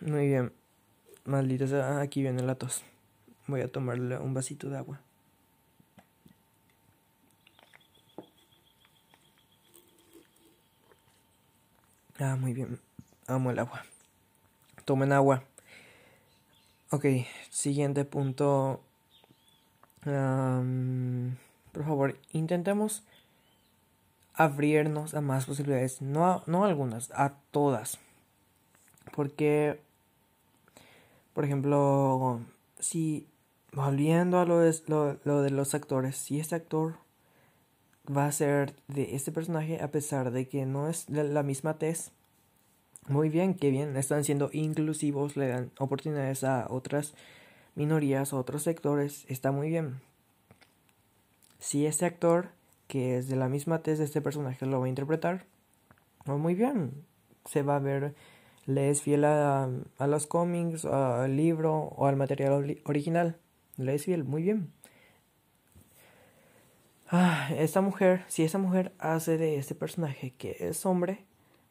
muy 0.00 0.28
bien, 0.28 0.52
maldita 1.24 1.66
sea, 1.66 2.00
aquí 2.00 2.22
viene 2.22 2.42
la 2.42 2.54
tos. 2.56 2.84
Voy 3.46 3.62
a 3.62 3.68
tomarle 3.68 4.18
un 4.18 4.34
vasito 4.34 4.68
de 4.68 4.78
agua. 4.78 5.00
Ah, 12.18 12.36
muy 12.36 12.52
bien. 12.52 12.80
Amo 13.26 13.50
el 13.50 13.58
agua. 13.58 13.84
Tomen 14.84 15.12
agua. 15.12 15.42
Ok, 16.94 17.06
siguiente 17.50 18.04
punto. 18.04 18.80
por 20.04 21.84
favor, 21.84 22.16
intentemos 22.30 23.02
abrirnos 24.32 25.14
a 25.14 25.20
más 25.20 25.46
posibilidades. 25.46 26.00
No 26.02 26.24
a, 26.24 26.44
no 26.46 26.64
algunas, 26.64 27.10
a 27.10 27.34
todas. 27.50 27.98
Porque, 29.12 29.80
por 31.32 31.44
ejemplo, 31.44 32.40
si 32.78 33.26
volviendo 33.72 34.38
a 34.38 34.44
lo 34.44 34.60
de, 34.60 34.72
lo 34.86 35.42
de 35.42 35.50
los 35.50 35.74
actores, 35.74 36.16
si 36.16 36.38
este 36.38 36.54
actor 36.54 36.94
va 38.06 38.26
a 38.26 38.32
ser 38.32 38.72
de 38.86 39.16
este 39.16 39.32
personaje 39.32 39.82
a 39.82 39.90
pesar 39.90 40.30
de 40.30 40.46
que 40.46 40.64
no 40.64 40.88
es 40.88 41.10
la 41.10 41.42
misma 41.42 41.76
tez. 41.76 42.12
Muy 43.06 43.28
bien, 43.28 43.52
qué 43.52 43.68
bien, 43.68 43.98
están 43.98 44.24
siendo 44.24 44.48
inclusivos, 44.54 45.36
le 45.36 45.48
dan 45.48 45.70
oportunidades 45.78 46.42
a 46.42 46.66
otras 46.70 47.12
minorías, 47.74 48.32
a 48.32 48.36
otros 48.36 48.62
sectores, 48.62 49.26
está 49.28 49.52
muy 49.52 49.68
bien. 49.68 50.00
Si 51.58 51.84
este 51.84 52.06
actor, 52.06 52.48
que 52.86 53.18
es 53.18 53.28
de 53.28 53.36
la 53.36 53.50
misma 53.50 53.82
tez 53.82 53.98
de 53.98 54.06
este 54.06 54.22
personaje, 54.22 54.64
lo 54.64 54.80
va 54.80 54.86
a 54.86 54.88
interpretar, 54.88 55.44
muy 56.24 56.54
bien, 56.54 57.04
se 57.44 57.62
va 57.62 57.76
a 57.76 57.80
ver, 57.80 58.14
le 58.64 58.88
es 58.88 59.02
fiel 59.02 59.26
a, 59.26 59.68
a 59.98 60.06
los 60.06 60.26
cómics, 60.26 60.86
al 60.86 61.36
libro 61.36 61.74
o 61.74 62.06
al 62.06 62.16
material 62.16 62.80
original, 62.86 63.36
le 63.76 63.96
es 63.96 64.04
fiel, 64.06 64.24
muy 64.24 64.42
bien. 64.42 64.72
Ah, 67.10 67.50
esta 67.58 67.82
mujer, 67.82 68.24
si 68.28 68.44
esa 68.44 68.56
mujer 68.56 68.92
hace 68.98 69.36
de 69.36 69.58
este 69.58 69.74
personaje 69.74 70.32
que 70.38 70.56
es 70.58 70.86
hombre, 70.86 71.26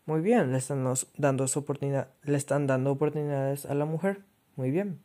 muy 0.05 0.21
bien, 0.21 0.51
le 0.51 0.57
están 0.57 0.85
dando 1.17 1.45
oportunidad, 1.55 2.09
le 2.23 2.37
están 2.37 2.67
dando 2.67 2.91
oportunidades 2.91 3.65
a 3.65 3.73
la 3.73 3.85
mujer, 3.85 4.23
muy 4.55 4.71
bien. 4.71 4.99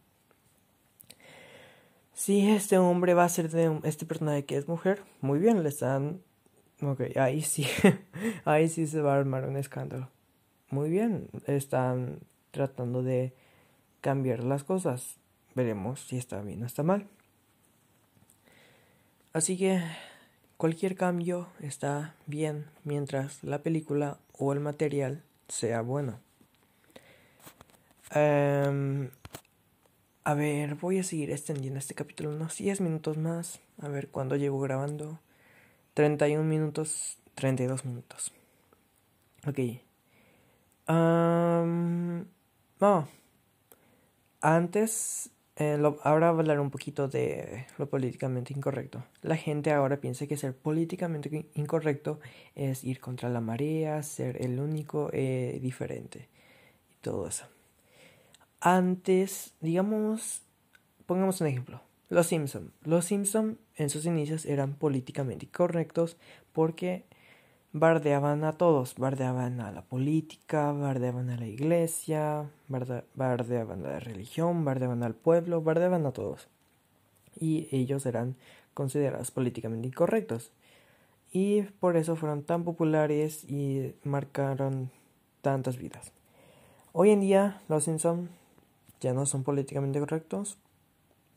Si 2.12 2.48
este 2.50 2.78
hombre 2.78 3.14
va 3.14 3.24
a 3.24 3.28
ser 3.28 3.48
de 3.50 3.80
este 3.84 4.06
personaje 4.06 4.44
que 4.44 4.56
es 4.56 4.66
mujer, 4.66 5.02
muy 5.20 5.38
bien, 5.38 5.62
le 5.62 5.68
están, 5.68 6.20
ok, 6.82 7.16
ahí 7.16 7.42
sí, 7.42 7.66
ahí 8.44 8.68
sí 8.68 8.86
se 8.86 9.00
va 9.00 9.14
a 9.14 9.18
armar 9.18 9.44
un 9.44 9.56
escándalo. 9.56 10.10
Muy 10.70 10.90
bien, 10.90 11.28
están 11.46 12.20
tratando 12.50 13.02
de 13.02 13.34
cambiar 14.00 14.42
las 14.42 14.64
cosas. 14.64 15.16
Veremos 15.54 16.00
si 16.00 16.18
está 16.18 16.40
bien 16.42 16.62
o 16.62 16.66
está 16.66 16.82
mal. 16.82 17.06
Así 19.32 19.56
que 19.56 19.80
Cualquier 20.58 20.96
cambio 20.96 21.46
está 21.60 22.16
bien 22.26 22.66
mientras 22.82 23.44
la 23.44 23.62
película 23.62 24.18
o 24.38 24.52
el 24.52 24.60
material 24.60 25.22
sea 25.48 25.82
bueno. 25.82 26.20
Em, 28.12 29.10
a 30.24 30.34
ver, 30.34 30.76
voy 30.76 30.98
a 30.98 31.02
seguir 31.02 31.30
extendiendo 31.30 31.78
este 31.78 31.94
capítulo 31.94 32.30
unos 32.30 32.56
10 32.56 32.80
minutos 32.80 33.16
más. 33.16 33.60
A 33.80 33.88
ver 33.88 34.08
cuándo 34.08 34.36
llevo 34.36 34.60
grabando. 34.60 35.20
31 35.94 36.44
minutos, 36.44 37.18
32 37.34 37.84
minutos. 37.84 38.32
Ok. 39.46 39.58
Um, 40.88 42.24
Antes 44.40 45.30
eh, 45.60 45.76
ahora 46.04 46.28
hablar 46.28 46.60
un 46.60 46.70
poquito 46.70 47.08
de 47.08 47.66
lo 47.78 47.88
políticamente 47.88 48.54
incorrecto. 48.54 49.02
La 49.22 49.36
gente 49.36 49.72
ahora 49.72 50.00
piensa 50.00 50.28
que 50.28 50.36
ser 50.36 50.56
políticamente 50.56 51.46
incorrecto 51.54 52.20
es 52.54 52.84
ir 52.84 53.00
contra 53.00 53.28
la 53.28 53.40
marea, 53.40 54.04
ser 54.04 54.40
el 54.40 54.60
único 54.60 55.10
eh, 55.12 55.58
diferente 55.60 56.28
y 56.92 56.94
todo 57.00 57.26
eso. 57.26 57.46
Antes, 58.60 59.54
digamos, 59.60 60.42
pongamos 61.06 61.40
un 61.40 61.48
ejemplo. 61.48 61.82
Los 62.08 62.28
Simpson. 62.28 62.72
Los 62.84 63.06
Simpson 63.06 63.58
en 63.74 63.90
sus 63.90 64.06
inicios 64.06 64.46
eran 64.46 64.74
políticamente 64.74 65.46
incorrectos 65.46 66.16
porque 66.52 67.04
bardeaban 67.78 68.44
a 68.44 68.56
todos, 68.56 68.94
bardeaban 68.96 69.60
a 69.60 69.72
la 69.72 69.82
política, 69.82 70.72
bardeaban 70.72 71.30
a 71.30 71.36
la 71.36 71.46
iglesia, 71.46 72.50
bardeaban 72.68 73.84
a 73.84 73.90
la 73.90 74.00
religión, 74.00 74.64
bardeaban 74.64 75.02
al 75.02 75.14
pueblo, 75.14 75.62
bardeaban 75.62 76.06
a 76.06 76.12
todos. 76.12 76.48
Y 77.38 77.68
ellos 77.70 78.06
eran 78.06 78.36
considerados 78.74 79.30
políticamente 79.30 79.88
incorrectos. 79.88 80.52
Y 81.32 81.62
por 81.62 81.96
eso 81.96 82.16
fueron 82.16 82.42
tan 82.42 82.64
populares 82.64 83.44
y 83.44 83.94
marcaron 84.04 84.90
tantas 85.42 85.76
vidas. 85.76 86.12
Hoy 86.92 87.10
en 87.10 87.20
día 87.20 87.60
los 87.68 87.84
Simpson 87.84 88.30
ya 89.00 89.12
no 89.12 89.26
son 89.26 89.44
políticamente 89.44 90.00
correctos. 90.00 90.58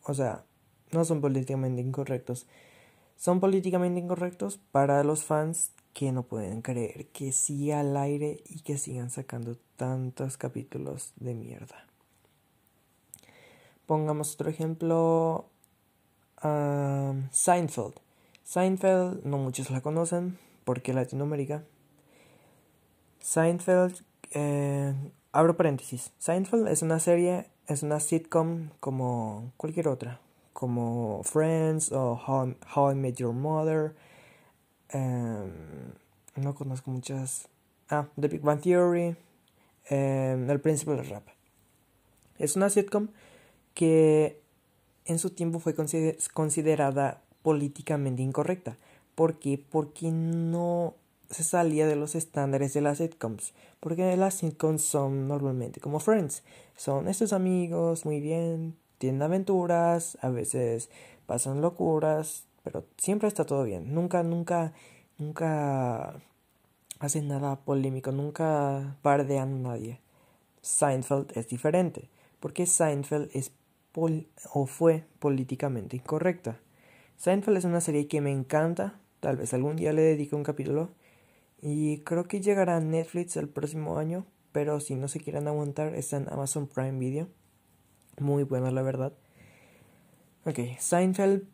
O 0.03 0.13
sea, 0.13 0.43
no 0.91 1.05
son 1.05 1.21
políticamente 1.21 1.81
incorrectos. 1.81 2.47
Son 3.17 3.39
políticamente 3.39 3.99
incorrectos 3.99 4.59
para 4.71 5.03
los 5.03 5.23
fans 5.23 5.71
que 5.93 6.11
no 6.11 6.23
pueden 6.23 6.61
creer 6.61 7.07
que 7.07 7.31
siga 7.31 7.81
al 7.81 7.95
aire 7.97 8.41
y 8.45 8.61
que 8.61 8.77
sigan 8.77 9.09
sacando 9.09 9.57
tantos 9.75 10.37
capítulos 10.37 11.13
de 11.17 11.33
mierda. 11.33 11.85
Pongamos 13.85 14.35
otro 14.35 14.49
ejemplo. 14.49 15.45
Seinfeld. 17.31 17.93
Seinfeld, 18.43 19.23
no 19.25 19.37
muchos 19.37 19.69
la 19.69 19.81
conocen 19.81 20.37
porque 20.63 20.93
Latinoamérica. 20.93 21.63
Seinfeld, 23.19 24.03
eh, 24.31 24.93
abro 25.31 25.57
paréntesis. 25.57 26.11
Seinfeld 26.17 26.67
es 26.67 26.81
una 26.81 26.99
serie, 26.99 27.47
es 27.67 27.83
una 27.83 27.99
sitcom 27.99 28.69
como 28.79 29.51
cualquier 29.57 29.87
otra, 29.87 30.19
como 30.53 31.21
Friends 31.23 31.91
o 31.91 32.19
How 32.75 32.91
I 32.91 32.95
Met 32.95 33.15
Your 33.17 33.33
Mother 33.33 33.93
Em, 34.93 35.51
no 36.35 36.55
conozco 36.55 36.91
muchas. 36.91 37.47
Ah, 37.89 38.07
The 38.19 38.27
Big 38.27 38.41
Bang 38.41 38.61
Theory. 38.61 39.15
Em, 39.89 40.49
el 40.49 40.59
Príncipe 40.59 40.91
del 40.91 41.07
Rap. 41.09 41.27
Es 42.37 42.55
una 42.55 42.69
sitcom 42.69 43.09
que 43.73 44.41
en 45.05 45.19
su 45.19 45.31
tiempo 45.31 45.59
fue 45.59 45.75
considerada 45.75 47.21
políticamente 47.41 48.21
incorrecta. 48.21 48.77
¿Por 49.15 49.39
qué? 49.39 49.63
Porque 49.69 50.11
no 50.11 50.95
se 51.29 51.43
salía 51.43 51.87
de 51.87 51.95
los 51.95 52.15
estándares 52.15 52.73
de 52.73 52.81
las 52.81 52.97
sitcoms. 52.97 53.53
Porque 53.79 54.15
las 54.17 54.35
sitcoms 54.35 54.83
son 54.83 55.27
normalmente 55.27 55.79
como 55.79 55.99
Friends. 55.99 56.43
Son 56.75 57.07
estos 57.07 57.33
amigos, 57.33 58.05
muy 58.05 58.19
bien, 58.19 58.75
tienen 58.97 59.21
aventuras, 59.21 60.17
a 60.21 60.29
veces 60.29 60.89
pasan 61.25 61.61
locuras, 61.61 62.43
pero 62.63 62.85
siempre 62.97 63.27
está 63.27 63.45
todo 63.45 63.63
bien. 63.63 63.93
Nunca, 63.93 64.23
nunca, 64.23 64.73
nunca 65.17 66.21
hacen 66.99 67.27
nada 67.27 67.61
polémico, 67.63 68.11
nunca 68.11 68.97
bardean 69.03 69.53
a 69.53 69.69
nadie. 69.69 70.01
Seinfeld 70.61 71.35
es 71.35 71.47
diferente, 71.47 72.09
porque 72.39 72.65
Seinfeld 72.65 73.29
es 73.33 73.51
o 74.53 74.65
fue 74.67 75.05
políticamente 75.19 75.97
incorrecta. 75.97 76.59
Seinfeld 77.17 77.57
es 77.57 77.65
una 77.65 77.81
serie 77.81 78.07
que 78.07 78.21
me 78.21 78.31
encanta, 78.31 78.99
tal 79.19 79.37
vez 79.37 79.53
algún 79.53 79.75
día 79.75 79.91
le 79.91 80.01
dedique 80.01 80.35
un 80.35 80.43
capítulo, 80.43 80.91
y 81.61 81.99
creo 81.99 82.23
que 82.25 82.41
llegará 82.41 82.77
a 82.77 82.79
Netflix 82.79 83.35
el 83.37 83.49
próximo 83.49 83.97
año, 83.97 84.25
pero 84.51 84.79
si 84.79 84.95
no 84.95 85.07
se 85.07 85.19
quieren 85.19 85.47
aguantar, 85.47 85.93
está 85.95 86.17
en 86.17 86.29
Amazon 86.29 86.67
Prime 86.67 86.97
Video. 86.97 87.27
Muy 88.19 88.43
buena, 88.43 88.71
la 88.71 88.81
verdad. 88.81 89.13
Ok, 90.45 90.59
Seinfeld 90.79 91.47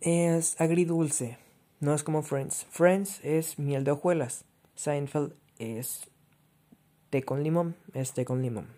es 0.00 0.60
agridulce. 0.60 1.38
No 1.80 1.94
es 1.94 2.02
como 2.02 2.22
Friends. 2.22 2.66
Friends 2.70 3.20
es 3.24 3.58
miel 3.58 3.84
de 3.84 3.92
hojuelas. 3.92 4.44
Seinfeld 4.74 5.34
es 5.58 6.10
té 7.10 7.22
con 7.22 7.42
limón. 7.42 7.76
Es 7.94 8.12
té 8.12 8.24
con 8.24 8.42
limón. 8.42 8.68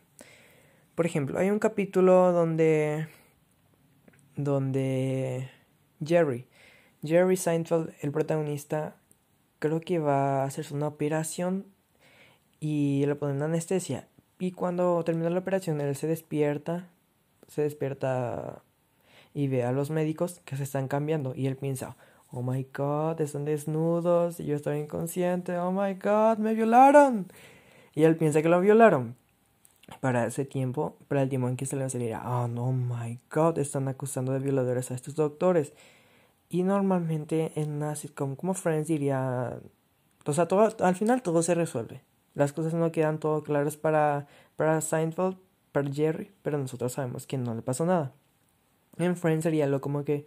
Por 0.94 1.06
ejemplo, 1.06 1.38
hay 1.38 1.50
un 1.50 1.58
capítulo 1.58 2.32
donde. 2.32 3.08
donde. 4.36 5.50
Jerry. 6.04 6.46
Jerry 7.04 7.36
Seinfeld, 7.36 7.92
el 8.00 8.12
protagonista, 8.12 8.96
creo 9.58 9.80
que 9.80 9.98
va 9.98 10.42
a 10.42 10.44
hacerse 10.44 10.74
una 10.74 10.86
operación 10.86 11.66
y 12.60 13.04
le 13.06 13.16
ponen 13.16 13.42
anestesia. 13.42 14.08
Y 14.38 14.52
cuando 14.52 15.02
termina 15.04 15.30
la 15.30 15.40
operación, 15.40 15.80
él 15.80 15.96
se 15.96 16.06
despierta, 16.06 16.88
se 17.48 17.62
despierta 17.62 18.62
y 19.34 19.48
ve 19.48 19.64
a 19.64 19.72
los 19.72 19.90
médicos 19.90 20.40
que 20.44 20.56
se 20.56 20.62
están 20.62 20.88
cambiando. 20.88 21.34
Y 21.34 21.46
él 21.46 21.56
piensa, 21.56 21.96
oh 22.30 22.42
my 22.42 22.66
god, 22.74 23.20
están 23.20 23.44
desnudos 23.44 24.40
y 24.40 24.46
yo 24.46 24.56
estoy 24.56 24.78
inconsciente, 24.78 25.58
oh 25.58 25.72
my 25.72 25.94
god, 25.94 26.38
me 26.38 26.54
violaron. 26.54 27.26
Y 27.94 28.04
él 28.04 28.16
piensa 28.16 28.42
que 28.42 28.48
lo 28.48 28.60
violaron. 28.60 29.16
Para 30.00 30.26
ese 30.26 30.44
tiempo, 30.44 30.96
para 31.08 31.22
el 31.22 31.28
tiempo 31.28 31.54
que 31.56 31.66
se 31.66 31.76
le 31.76 31.86
dirá, 31.86 32.22
oh 32.24 32.48
no, 32.48 32.72
my 32.72 33.20
god, 33.30 33.58
están 33.58 33.88
acusando 33.88 34.32
de 34.32 34.38
violadores 34.38 34.90
a 34.90 34.94
estos 34.94 35.14
doctores. 35.14 35.74
Y 36.48 36.62
normalmente 36.62 37.52
en 37.56 37.72
una 37.72 37.94
sitcom 37.96 38.36
como 38.36 38.54
Friends 38.54 38.88
diría, 38.88 39.58
o 40.24 40.32
sea, 40.32 40.48
todo, 40.48 40.68
al 40.80 40.94
final 40.94 41.22
todo 41.22 41.42
se 41.42 41.54
resuelve. 41.54 42.02
Las 42.34 42.52
cosas 42.52 42.72
no 42.74 42.92
quedan 42.92 43.18
todo 43.18 43.42
claras 43.42 43.76
para, 43.76 44.26
para 44.56 44.80
Seinfeld, 44.80 45.36
para 45.72 45.90
Jerry, 45.90 46.30
pero 46.42 46.58
nosotros 46.58 46.92
sabemos 46.92 47.26
que 47.26 47.36
no 47.36 47.54
le 47.54 47.62
pasó 47.62 47.84
nada. 47.84 48.12
En 48.98 49.16
Friends 49.16 49.44
sería 49.44 49.66
lo 49.66 49.80
como 49.80 50.04
que, 50.04 50.26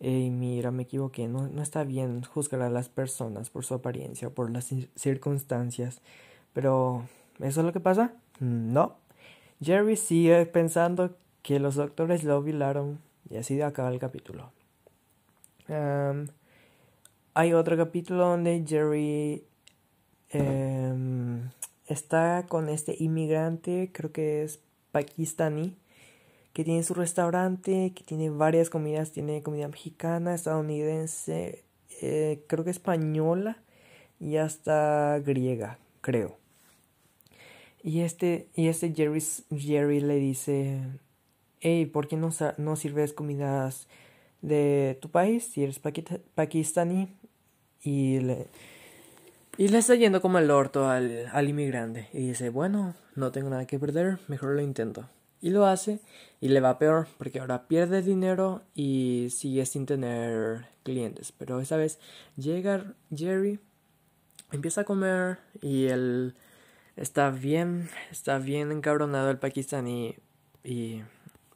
mira, 0.00 0.70
me 0.70 0.82
equivoqué, 0.84 1.28
no, 1.28 1.48
no 1.48 1.62
está 1.62 1.84
bien 1.84 2.22
juzgar 2.22 2.62
a 2.62 2.70
las 2.70 2.88
personas 2.88 3.50
por 3.50 3.64
su 3.64 3.74
apariencia 3.74 4.28
o 4.28 4.32
por 4.32 4.50
las 4.50 4.74
circunstancias. 4.96 6.00
Pero, 6.52 7.04
¿eso 7.38 7.60
es 7.60 7.66
lo 7.66 7.72
que 7.72 7.80
pasa? 7.80 8.14
No. 8.40 8.96
Jerry 9.62 9.96
sigue 9.96 10.44
pensando 10.46 11.14
que 11.42 11.60
los 11.60 11.76
doctores 11.76 12.24
lo 12.24 12.42
violaron 12.42 12.98
y 13.30 13.36
así 13.36 13.60
acaba 13.60 13.90
el 13.90 13.98
capítulo. 13.98 14.50
hay 17.34 17.52
otro 17.54 17.76
capítulo 17.76 18.26
donde 18.26 18.64
Jerry 18.66 19.44
em, 20.30 21.50
está 21.86 22.44
con 22.48 22.68
este 22.68 22.96
inmigrante, 22.98 23.90
creo 23.92 24.12
que 24.12 24.42
es 24.42 24.60
pakistaní, 24.90 25.76
que 26.52 26.64
tiene 26.64 26.82
su 26.82 26.94
restaurante, 26.94 27.92
que 27.94 28.04
tiene 28.04 28.30
varias 28.30 28.70
comidas, 28.70 29.12
tiene 29.12 29.42
comida 29.42 29.68
mexicana, 29.68 30.34
estadounidense, 30.34 31.64
eh, 32.00 32.44
creo 32.46 32.64
que 32.64 32.70
española 32.70 33.62
y 34.20 34.36
hasta 34.36 35.18
griega, 35.20 35.78
creo. 36.00 36.38
Y 37.82 38.00
este, 38.00 38.48
y 38.54 38.68
este 38.68 38.92
Jerry, 38.94 39.22
Jerry 39.56 40.00
le 40.00 40.16
dice, 40.16 40.80
hey, 41.60 41.86
¿por 41.86 42.06
qué 42.06 42.16
no, 42.16 42.30
no 42.58 42.76
sirves 42.76 43.12
comidas 43.12 43.88
de 44.40 44.98
tu 45.00 45.10
país 45.10 45.44
si 45.44 45.64
eres 45.64 45.80
pakistaní? 45.80 47.16
Y 47.82 48.20
le, 48.20 48.46
y 49.56 49.68
le 49.68 49.78
está 49.78 49.96
yendo 49.96 50.20
como 50.20 50.38
el 50.38 50.50
orto 50.50 50.88
al, 50.88 51.26
al 51.32 51.48
inmigrante. 51.48 52.08
Y 52.12 52.28
dice, 52.28 52.50
bueno, 52.50 52.94
no 53.16 53.32
tengo 53.32 53.50
nada 53.50 53.66
que 53.66 53.80
perder, 53.80 54.18
mejor 54.28 54.50
lo 54.50 54.62
intento. 54.62 55.08
Y 55.42 55.50
lo 55.50 55.66
hace 55.66 56.00
y 56.40 56.48
le 56.48 56.60
va 56.60 56.78
peor 56.78 57.08
porque 57.18 57.40
ahora 57.40 57.68
pierde 57.68 58.00
dinero 58.00 58.62
y 58.74 59.28
sigue 59.30 59.66
sin 59.66 59.84
tener 59.84 60.66
clientes. 60.84 61.32
Pero 61.32 61.60
esta 61.60 61.76
vez 61.76 61.98
llega 62.36 62.94
Jerry, 63.14 63.58
empieza 64.52 64.82
a 64.82 64.84
comer 64.84 65.38
y 65.60 65.88
el 65.88 66.34
está 66.96 67.30
bien, 67.30 67.88
está 68.10 68.38
bien 68.38 68.72
encabronado 68.72 69.30
el 69.30 69.38
Pakistán 69.38 69.88
y, 69.88 70.16
y, 70.64 71.02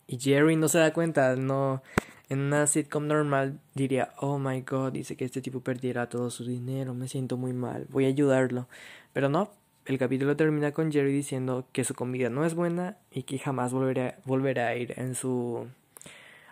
Jerry 0.09 0.57
no 0.57 0.69
se 0.69 0.79
da 0.79 0.93
cuenta, 0.93 1.35
no, 1.37 1.83
en 2.29 2.41
una 2.41 2.67
sitcom 2.67 3.07
normal 3.07 3.59
diría, 3.75 4.13
oh 4.19 4.39
my 4.39 4.61
god, 4.63 4.93
dice 4.93 5.17
que 5.17 5.25
este 5.25 5.43
tipo 5.43 5.61
perdiera 5.61 6.09
todo 6.09 6.31
su 6.31 6.45
dinero, 6.45 6.95
me 6.95 7.09
siento 7.09 7.37
muy 7.37 7.53
mal, 7.53 7.87
voy 7.91 8.05
a 8.05 8.09
ayudarlo, 8.09 8.69
pero 9.13 9.29
no, 9.29 9.51
el 9.87 9.99
capítulo 9.99 10.37
termina 10.37 10.73
con 10.73 10.91
Jerry 10.91 11.13
diciendo 11.13 11.67
que 11.73 11.85
su 11.85 11.95
comida 11.95 12.29
no 12.29 12.45
es 12.45 12.55
buena 12.55 12.99
y 13.11 13.23
que 13.23 13.39
jamás 13.39 13.73
volverá, 13.73 14.19
volverá 14.25 14.69
a 14.69 14.77
ir 14.77 14.95
en 14.97 15.15
su, 15.15 15.67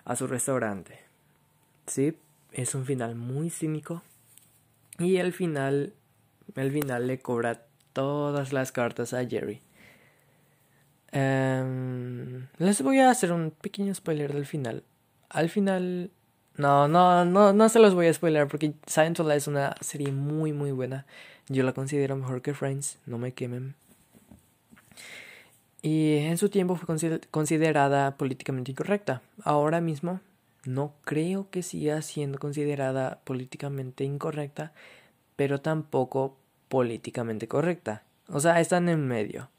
a 0.05 0.16
su 0.16 0.26
restaurante. 0.26 1.01
Sí, 1.87 2.16
es 2.53 2.74
un 2.74 2.87
final 2.87 3.16
muy 3.16 3.51
cínico 3.51 4.03
y 4.99 5.16
el 5.16 5.32
final, 5.32 5.93
el 6.55 6.72
final 6.72 7.07
le 7.09 7.18
cobra 7.18 7.66
todas 7.93 8.53
las 8.53 8.70
cartas 8.70 9.12
a 9.12 9.26
Jerry. 9.26 9.61
Em, 11.11 12.47
les 12.59 12.82
voy 12.82 12.99
a 13.01 13.11
hacer 13.11 13.32
un 13.32 13.51
pequeño 13.51 13.95
spoiler 13.95 14.32
del 14.32 14.47
final. 14.47 14.85
Al 15.28 15.49
final... 15.49 16.11
No, 16.57 16.87
no, 16.89 17.25
no, 17.25 17.53
no 17.53 17.69
se 17.69 17.81
los 17.81 17.95
voy 17.95 18.07
a 18.07 18.15
spoiler 18.15 18.47
porque 18.47 18.75
Seinfeld 18.87 19.33
es 19.33 19.49
una 19.49 19.75
serie 19.81 20.13
muy, 20.13 20.53
muy 20.53 20.71
buena. 20.73 21.05
Yo 21.49 21.63
la 21.65 21.73
considero 21.73 22.17
mejor 22.17 22.43
que 22.43 22.55
Friends, 22.55 22.99
no 23.07 23.19
me 23.19 23.33
quemen. 23.33 23.75
Y 25.83 26.17
en 26.19 26.39
su 26.39 26.49
tiempo 26.49 26.77
fue 26.77 26.97
considerada 27.31 28.17
políticamente 28.17 28.71
incorrecta. 28.71 29.21
Ahora 29.43 29.83
mismo 29.83 30.21
no 30.65 30.95
creo 31.05 31.51
que 31.51 31.63
siga 31.63 32.01
siendo 32.01 32.39
considerada 32.39 33.21
políticamente 33.25 34.05
incorrecta, 34.05 34.73
pero 35.37 35.61
tampoco 35.61 36.39
políticamente 36.69 37.49
correcta. 37.49 38.03
O 38.29 38.41
sea, 38.41 38.61
están 38.61 38.89
en 38.89 39.07
medio. 39.07 39.51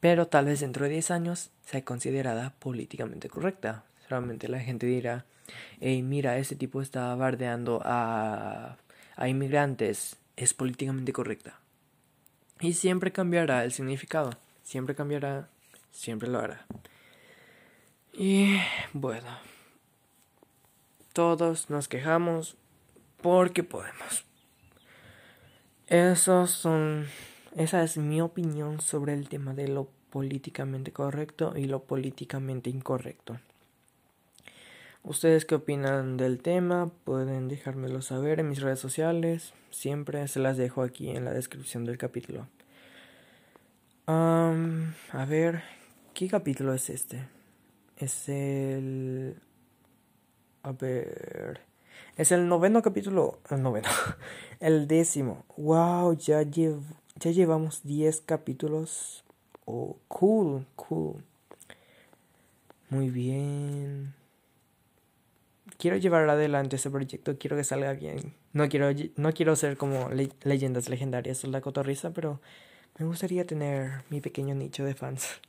Pero 0.00 0.28
tal 0.28 0.46
vez 0.46 0.60
dentro 0.60 0.84
de 0.84 0.92
10 0.92 1.10
años 1.10 1.50
sea 1.64 1.84
considerada 1.84 2.54
políticamente 2.58 3.28
correcta. 3.28 3.84
Solamente 4.08 4.48
la 4.48 4.60
gente 4.60 4.86
dirá, 4.86 5.26
hey, 5.80 6.02
mira, 6.02 6.38
este 6.38 6.56
tipo 6.56 6.82
está 6.82 7.14
bardeando 7.14 7.80
a, 7.84 8.76
a 9.16 9.28
inmigrantes. 9.28 10.16
Es 10.36 10.54
políticamente 10.54 11.12
correcta. 11.12 11.58
Y 12.60 12.74
siempre 12.74 13.12
cambiará 13.12 13.64
el 13.64 13.72
significado. 13.72 14.30
Siempre 14.62 14.94
cambiará. 14.94 15.48
Siempre 15.90 16.28
lo 16.28 16.38
hará. 16.38 16.66
Y 18.12 18.58
bueno. 18.92 19.28
Todos 21.12 21.70
nos 21.70 21.88
quejamos 21.88 22.56
porque 23.20 23.64
podemos. 23.64 24.24
Esos 25.88 26.50
son, 26.50 27.06
esa 27.56 27.82
es 27.82 27.96
mi 27.96 28.20
opinión 28.20 28.80
sobre 28.80 29.14
el 29.14 29.28
tema 29.28 29.54
de 29.54 29.68
lo 29.68 29.88
políticamente 30.10 30.92
correcto 30.92 31.54
y 31.56 31.64
lo 31.64 31.82
políticamente 31.84 32.70
incorrecto. 32.70 33.40
¿Ustedes 35.02 35.44
qué 35.44 35.54
opinan 35.54 36.16
del 36.16 36.42
tema? 36.42 36.90
Pueden 37.04 37.48
dejármelo 37.48 38.02
saber 38.02 38.40
en 38.40 38.48
mis 38.48 38.60
redes 38.60 38.80
sociales. 38.80 39.54
Siempre 39.70 40.26
se 40.28 40.40
las 40.40 40.56
dejo 40.56 40.82
aquí 40.82 41.10
en 41.10 41.24
la 41.24 41.32
descripción 41.32 41.84
del 41.84 41.98
capítulo. 41.98 42.46
a 44.06 45.24
ver, 45.26 45.62
¿qué 46.14 46.28
capítulo 46.28 46.74
es 46.74 46.90
este? 46.90 47.28
Es 47.96 48.28
el... 48.28 49.36
A 50.62 50.72
ver... 50.72 51.60
Es 52.16 52.32
el 52.32 52.48
noveno 52.48 52.82
capítulo. 52.82 53.38
El 53.48 53.62
noveno. 53.62 53.88
El 54.60 54.88
décimo. 54.88 55.44
Wow, 55.56 56.16
ya, 56.18 56.42
ya 56.42 57.30
llevamos 57.30 57.82
10 57.84 58.22
capítulos. 58.22 59.24
Oh, 59.64 59.96
cool, 60.08 60.66
cool. 60.74 61.24
Muy 62.90 63.10
bien. 63.10 64.14
Quiero 65.78 65.96
llevar 65.96 66.28
adelante 66.28 66.74
este 66.74 66.90
proyecto, 66.90 67.38
quiero 67.38 67.56
que 67.56 67.62
salga 67.62 67.92
bien. 67.92 68.34
No 68.52 68.68
quiero, 68.68 68.88
no 69.14 69.32
quiero 69.32 69.54
ser 69.54 69.76
como 69.76 70.10
leyendas 70.42 70.88
legendarias 70.88 71.44
o 71.44 71.46
la 71.46 71.60
cotorriza, 71.60 72.10
pero 72.10 72.40
me 72.98 73.06
gustaría 73.06 73.46
tener 73.46 74.02
mi 74.10 74.20
pequeño 74.20 74.56
nicho 74.56 74.84
de 74.84 74.94
fans. 74.94 75.40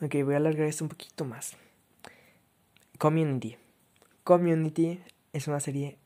Ok, 0.00 0.14
voy 0.24 0.32
a 0.32 0.38
alargar 0.38 0.66
esto 0.66 0.84
un 0.84 0.88
poquito 0.88 1.26
más. 1.26 1.54
Community. 2.96 3.58
Community 4.24 5.00
es 5.34 5.46
una 5.46 5.60
serie 5.60 5.98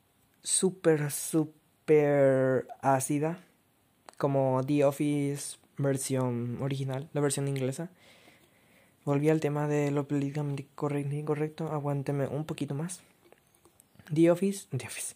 súper, 0.42 1.12
súper 1.12 2.66
ácida, 2.80 3.38
como 4.18 4.60
The 4.66 4.84
Office 4.84 5.58
versión 5.76 6.58
original, 6.60 7.08
la 7.12 7.20
versión 7.20 7.46
inglesa. 7.46 7.90
Volví 9.04 9.28
al 9.28 9.40
tema 9.40 9.68
de 9.68 9.90
lo 9.90 10.08
políticamente 10.08 10.66
correcto 10.74 11.14
incorrecto, 11.14 11.72
aguánteme 11.72 12.26
un 12.26 12.44
poquito 12.44 12.74
más. 12.74 13.02
The 14.12 14.30
Office, 14.30 14.66
The 14.76 14.86
Office. 14.86 15.14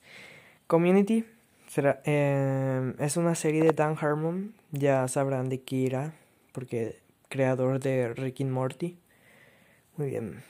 Community 0.67 1.25
será, 1.69 2.03
eh, 2.05 2.95
es 2.99 3.17
una 3.17 3.35
serie 3.35 3.63
de 3.63 3.73
Dan 3.73 3.97
Harmon, 4.01 4.55
ya 4.73 5.09
sabrán 5.09 5.49
de 5.49 5.61
Kira, 5.61 6.13
porque 6.53 7.01
creador 7.29 7.81
de 7.81 8.13
Rick 8.15 8.41
and 8.41 8.51
Morty. 8.51 8.99
Muy 9.97 10.11
bien. 10.11 10.43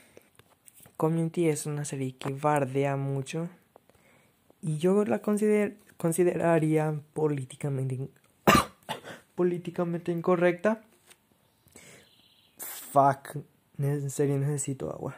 Community 0.97 1.47
es 1.47 1.65
una 1.65 1.85
serie 1.85 2.13
que 2.15 2.33
bardea 2.33 2.97
mucho 2.97 3.49
y 4.61 4.77
yo 4.77 5.05
la 5.05 5.19
consider 5.19 5.77
consideraría 5.97 6.99
políticamente 7.13 7.99
incorrecta. 10.11 10.81
Fuck, 12.91 13.37
en 13.77 14.09
serio 14.09 14.37
necesito 14.37 14.91
agua. 14.91 15.15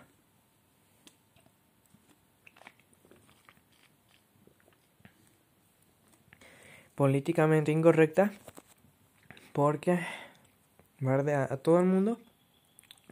políticamente 7.02 7.72
incorrecta 7.72 8.32
porque 9.54 10.00
bardea 11.00 11.48
a 11.50 11.58
todo 11.58 11.80
el 11.80 11.86
mundo 11.88 12.20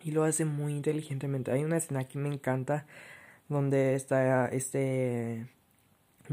y 0.04 0.12
lo 0.12 0.26
hace 0.26 0.46
muy 0.46 0.74
inteligentemente. 0.74 1.52
Hay 1.52 1.64
una 1.64 1.78
escena 1.78 2.04
que 2.04 2.20
me 2.20 2.30
encanta 2.30 2.86
donde 3.48 3.96
está 3.96 4.46
este 4.50 5.48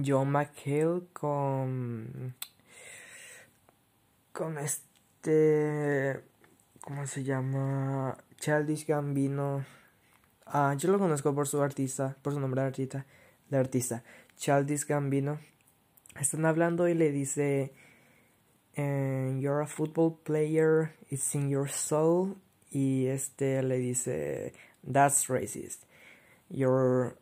John 0.04 0.32
McHale 0.32 1.04
con 1.14 2.34
con 4.32 4.58
este 4.58 6.22
¿cómo 6.86 7.04
se 7.04 7.24
llama? 7.24 8.16
Childish 8.38 8.86
Gambino. 8.86 9.66
Ah, 10.46 10.76
yo 10.78 10.88
lo 10.92 11.00
conozco 11.00 11.34
por 11.34 11.48
su 11.48 11.60
artista, 11.60 12.16
por 12.22 12.32
su 12.32 12.38
nombre 12.38 12.60
de 12.60 12.68
artista, 12.68 13.06
de 13.50 13.58
artista, 13.58 14.04
Childish 14.36 14.86
Gambino. 14.86 15.40
Están 16.16 16.46
hablando 16.46 16.86
y 16.86 16.94
le 16.94 17.10
dice 17.10 17.72
You're 18.76 19.62
a 19.62 19.66
football 19.66 20.16
player, 20.22 20.94
it's 21.10 21.34
in 21.34 21.48
your 21.48 21.68
soul 21.68 22.36
y 22.70 23.06
este 23.06 23.60
le 23.64 23.78
dice 23.78 24.52
That's 24.84 25.26
racist. 25.28 25.80
Your 26.48 27.18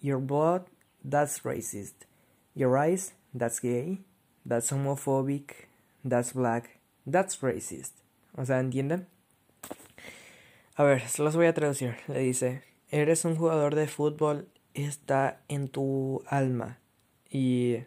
your 0.00 0.18
blood, 0.18 0.62
that's 1.04 1.42
racist. 1.44 2.06
Your 2.54 2.78
eyes, 2.78 3.12
that's 3.34 3.60
gay. 3.60 4.00
That's 4.46 4.72
homophobic. 4.72 5.68
That's 6.02 6.32
black. 6.32 6.78
That's 7.06 7.36
racist. 7.42 8.03
O 8.36 8.44
sea, 8.44 8.60
¿entienden? 8.60 9.08
A 10.76 10.82
ver, 10.82 11.08
se 11.08 11.22
los 11.22 11.36
voy 11.36 11.46
a 11.46 11.54
traducir. 11.54 11.96
Le 12.08 12.18
dice, 12.20 12.62
eres 12.90 13.24
un 13.24 13.36
jugador 13.36 13.74
de 13.74 13.86
fútbol, 13.86 14.48
está 14.74 15.40
en 15.48 15.68
tu 15.68 16.22
alma. 16.26 16.80
Y 17.30 17.78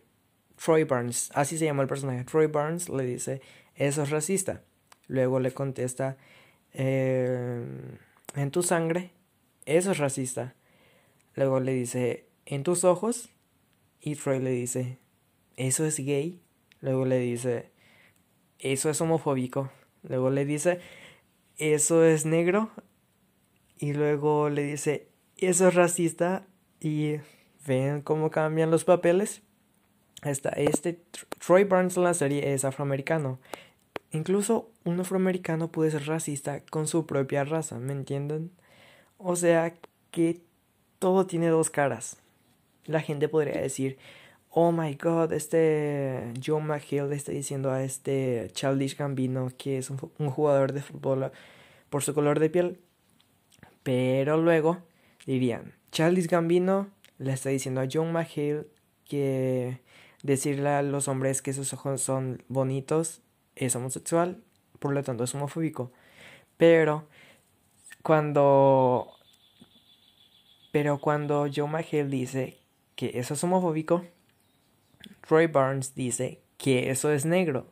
Troy 0.56 0.84
Burns, 0.84 1.30
así 1.34 1.58
se 1.58 1.66
llama 1.66 1.84
el 1.84 1.90
personaje, 1.90 2.24
Troy 2.24 2.48
Burns 2.48 2.90
le 2.90 3.04
dice, 3.04 3.42
eso 3.76 4.04
es 4.04 4.10
racista. 4.10 4.64
Luego 5.08 5.40
le 5.40 5.52
contesta, 5.52 6.18
eh, 6.74 7.66
en 8.36 8.52
tu 8.52 8.64
sangre, 8.64 9.12
eso 9.66 9.92
es 9.92 9.98
racista. 9.98 10.56
Luego 11.36 11.60
le 11.60 11.74
dice, 11.74 12.26
en 12.46 12.64
tus 12.64 12.84
ojos, 12.84 13.30
y 14.02 14.16
Troy 14.16 14.40
le 14.40 14.52
dice, 14.52 14.98
eso 15.56 15.86
es 15.86 15.98
gay. 16.00 16.42
Luego 16.82 17.06
le 17.06 17.20
dice, 17.20 17.72
eso 18.60 18.90
es 18.90 19.02
homofóbico. 19.02 19.72
Luego 20.04 20.30
le 20.30 20.46
dice, 20.46 20.80
eso 21.58 22.04
es 22.04 22.26
negro. 22.26 22.72
Y 23.78 23.94
luego 23.94 24.50
le 24.50 24.64
dice, 24.64 25.08
eso 25.38 25.68
es 25.68 25.76
racista. 25.76 26.46
Y 26.80 27.18
ven 27.66 28.02
cómo 28.02 28.32
cambian 28.32 28.72
los 28.72 28.84
papeles. 28.84 29.42
Esta, 30.24 30.50
este 30.50 31.00
Troy 31.46 31.64
Burns 31.64 31.98
en 31.98 32.04
la 32.04 32.14
serie 32.14 32.54
es 32.54 32.66
afroamericano. 32.66 33.40
Incluso 34.12 34.72
un 34.84 35.00
afroamericano 35.00 35.72
puede 35.72 35.92
ser 35.92 36.08
racista 36.08 36.62
con 36.62 36.88
su 36.88 37.06
propia 37.06 37.44
raza, 37.44 37.78
¿me 37.78 37.94
entienden? 37.94 38.52
O 39.18 39.36
sea 39.36 39.76
que 40.12 40.42
todo 41.00 41.28
tiene 41.28 41.48
dos 41.50 41.70
caras. 41.70 42.18
La 42.86 43.02
gente 43.02 43.28
podría 43.28 43.62
decir, 43.62 43.98
oh 44.60 44.72
my 44.72 44.96
god, 44.96 45.34
este 45.34 46.34
Joe 46.44 46.60
McHale 46.60 47.10
le 47.10 47.16
está 47.16 47.32
diciendo 47.32 47.70
a 47.70 47.84
este 47.84 48.50
Childish 48.54 48.98
Gambino 48.98 49.52
que 49.56 49.78
es 49.78 49.92
un, 49.92 50.00
jugador 50.00 50.74
de 50.74 50.82
fútbol 50.82 51.32
por 51.92 52.02
su 52.02 52.16
color 52.16 52.40
de 52.40 52.50
piel. 52.50 52.80
Pero 53.84 54.38
luego 54.38 54.80
dirían, 55.28 55.76
Childish 55.92 56.28
Gambino 56.28 56.88
le 57.20 57.34
está 57.34 57.50
diciendo 57.50 57.82
a 57.82 57.88
John 57.92 58.12
McHale 58.12 58.66
que 59.06 59.80
decirle 60.24 60.70
a 60.70 60.82
los 60.82 61.08
hombres 61.08 61.44
que 61.44 61.54
sus 61.54 61.72
ojos 61.74 62.02
son 62.02 62.42
bonitos 62.48 63.22
es 63.56 63.76
homosexual, 63.76 64.42
por 64.80 64.92
lo 64.92 65.04
tanto 65.04 65.24
es 65.24 65.36
homofóbico. 65.36 65.92
Pero 66.58 67.08
cuando 68.02 69.14
pero 70.72 71.00
cuando 71.00 71.46
Joe 71.56 71.68
McHale 71.68 72.10
dice 72.10 72.58
que 72.96 73.20
eso 73.20 73.36
es 73.36 73.44
homofóbico, 73.44 74.04
Troy 75.28 75.48
Barnes 75.48 75.96
dice 75.96 76.42
que 76.58 76.90
eso 76.90 77.12
es 77.12 77.26
negro. 77.26 77.68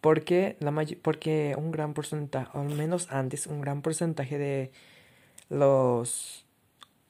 Porque, 0.00 0.56
la 0.60 0.72
porque 1.02 1.54
un 1.58 1.72
gran 1.72 1.94
porcentaje, 1.94 2.50
al 2.54 2.68
menos 2.68 3.10
antes, 3.10 3.46
un 3.46 3.60
gran 3.60 3.82
porcentaje 3.82 4.38
de 4.38 4.70
los 5.48 6.44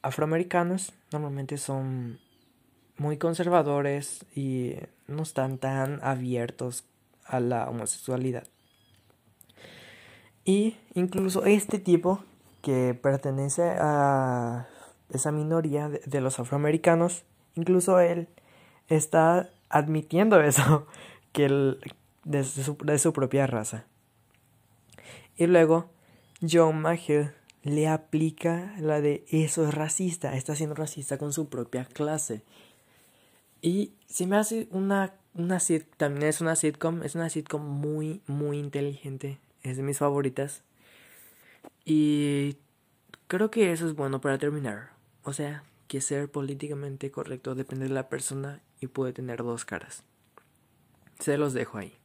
afroamericanos 0.02 0.92
normalmente 1.12 1.58
son 1.58 2.18
muy 2.96 3.18
conservadores 3.18 4.24
y 4.34 4.74
no 5.06 5.22
están 5.22 5.58
tan 5.58 6.02
abiertos 6.02 6.84
a 7.24 7.40
la 7.40 7.68
homosexualidad. 7.68 8.44
Y 10.44 10.76
incluso 10.94 11.44
este 11.44 11.78
tipo 11.78 12.24
que 12.62 12.94
pertenece 12.94 13.62
a 13.78 14.68
esa 15.10 15.32
minoría 15.32 15.88
de, 15.88 16.20
los 16.20 16.38
afroamericanos, 16.38 17.24
incluso 17.54 18.00
él 18.00 18.28
está 18.88 19.50
admitiendo 19.68 20.40
eso, 20.40 20.86
que 21.32 21.46
él, 21.46 21.78
de, 22.24 22.44
su, 22.44 22.76
de 22.82 22.98
su 22.98 23.12
propia 23.12 23.46
raza. 23.46 23.86
Y 25.36 25.46
luego 25.46 25.90
John 26.40 26.80
McHugh 26.80 27.30
le 27.62 27.88
aplica 27.88 28.74
la 28.78 29.00
de 29.00 29.24
eso 29.28 29.66
es 29.66 29.74
racista, 29.74 30.34
está 30.36 30.54
siendo 30.54 30.76
racista 30.76 31.18
con 31.18 31.32
su 31.32 31.48
propia 31.48 31.84
clase. 31.84 32.42
Y 33.60 33.92
se 34.06 34.26
me 34.26 34.36
hace 34.36 34.68
una, 34.70 35.14
una 35.34 35.58
también 35.96 36.28
es 36.28 36.40
una 36.40 36.54
sitcom, 36.54 37.02
es 37.02 37.14
una 37.16 37.28
sitcom 37.28 37.62
muy, 37.62 38.20
muy 38.26 38.58
inteligente, 38.58 39.38
es 39.62 39.76
de 39.76 39.82
mis 39.82 39.98
favoritas. 39.98 40.62
Y 41.84 42.56
creo 43.26 43.50
que 43.50 43.72
eso 43.72 43.86
es 43.86 43.94
bueno 43.94 44.20
para 44.20 44.38
terminar. 44.38 44.90
O 45.24 45.32
sea, 45.32 45.64
que 45.88 46.00
ser 46.00 46.30
políticamente 46.30 47.10
correcto 47.10 47.54
depende 47.54 47.88
de 47.88 47.94
la 47.94 48.08
persona 48.08 48.60
y 48.80 48.86
puede 48.86 49.12
tener 49.12 49.42
dos 49.42 49.64
caras. 49.64 50.02
Se 51.18 51.38
los 51.38 51.52
dejo 51.52 51.78
ahí. 51.78 51.96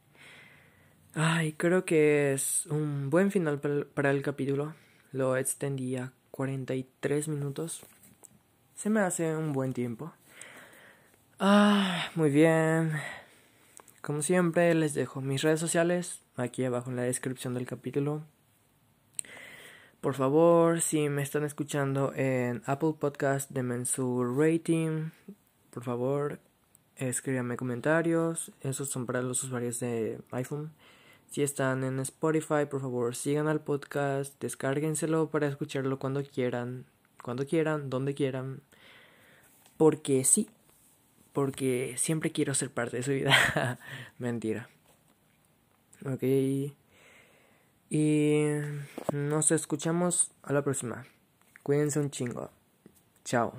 Ay, 1.14 1.52
creo 1.52 1.84
que 1.84 2.32
es 2.32 2.66
un 2.66 3.10
buen 3.10 3.30
final 3.30 3.60
para 3.60 4.10
el 4.10 4.22
capítulo. 4.22 4.74
Lo 5.12 5.36
extendí 5.36 5.96
a 5.96 6.12
43 6.30 7.28
minutos. 7.28 7.82
Se 8.74 8.88
me 8.88 9.00
hace 9.00 9.36
un 9.36 9.52
buen 9.52 9.74
tiempo. 9.74 10.12
Ah, 11.38 12.10
muy 12.14 12.30
bien. 12.30 12.92
Como 14.00 14.22
siempre, 14.22 14.74
les 14.74 14.94
dejo 14.94 15.20
mis 15.20 15.42
redes 15.42 15.60
sociales 15.60 16.20
aquí 16.36 16.64
abajo 16.64 16.90
en 16.90 16.96
la 16.96 17.02
descripción 17.02 17.54
del 17.54 17.66
capítulo. 17.66 18.22
Por 20.00 20.14
favor, 20.14 20.80
si 20.80 21.08
me 21.08 21.22
están 21.22 21.44
escuchando 21.44 22.12
en 22.14 22.62
Apple 22.66 22.94
Podcast, 22.98 23.50
de 23.50 23.86
su 23.86 24.24
rating. 24.24 25.10
Por 25.70 25.84
favor, 25.84 26.40
escríbanme 27.08 27.56
comentarios. 27.56 28.52
Esos 28.60 28.88
son 28.88 29.06
para 29.06 29.22
los 29.22 29.42
usuarios 29.42 29.80
de 29.80 30.20
iPhone. 30.30 30.72
Si 31.30 31.42
están 31.42 31.82
en 31.84 31.98
Spotify, 32.00 32.66
por 32.70 32.80
favor, 32.80 33.16
sigan 33.16 33.48
al 33.48 33.60
podcast, 33.60 34.38
descárguenselo 34.40 35.30
para 35.30 35.46
escucharlo 35.46 35.98
cuando 35.98 36.22
quieran, 36.22 36.84
cuando 37.22 37.46
quieran, 37.46 37.88
donde 37.88 38.14
quieran. 38.14 38.60
Porque 39.76 40.24
sí, 40.24 40.50
porque 41.32 41.94
siempre 41.96 42.32
quiero 42.32 42.54
ser 42.54 42.70
parte 42.70 42.98
de 42.98 43.02
su 43.02 43.12
vida. 43.12 43.78
Mentira. 44.18 44.68
Ok. 46.04 46.22
Y 47.88 48.44
nos 49.12 49.50
escuchamos 49.50 50.30
a 50.42 50.52
la 50.52 50.62
próxima. 50.62 51.06
Cuídense 51.62 52.00
un 52.00 52.10
chingo. 52.10 52.50
Chao. 53.24 53.54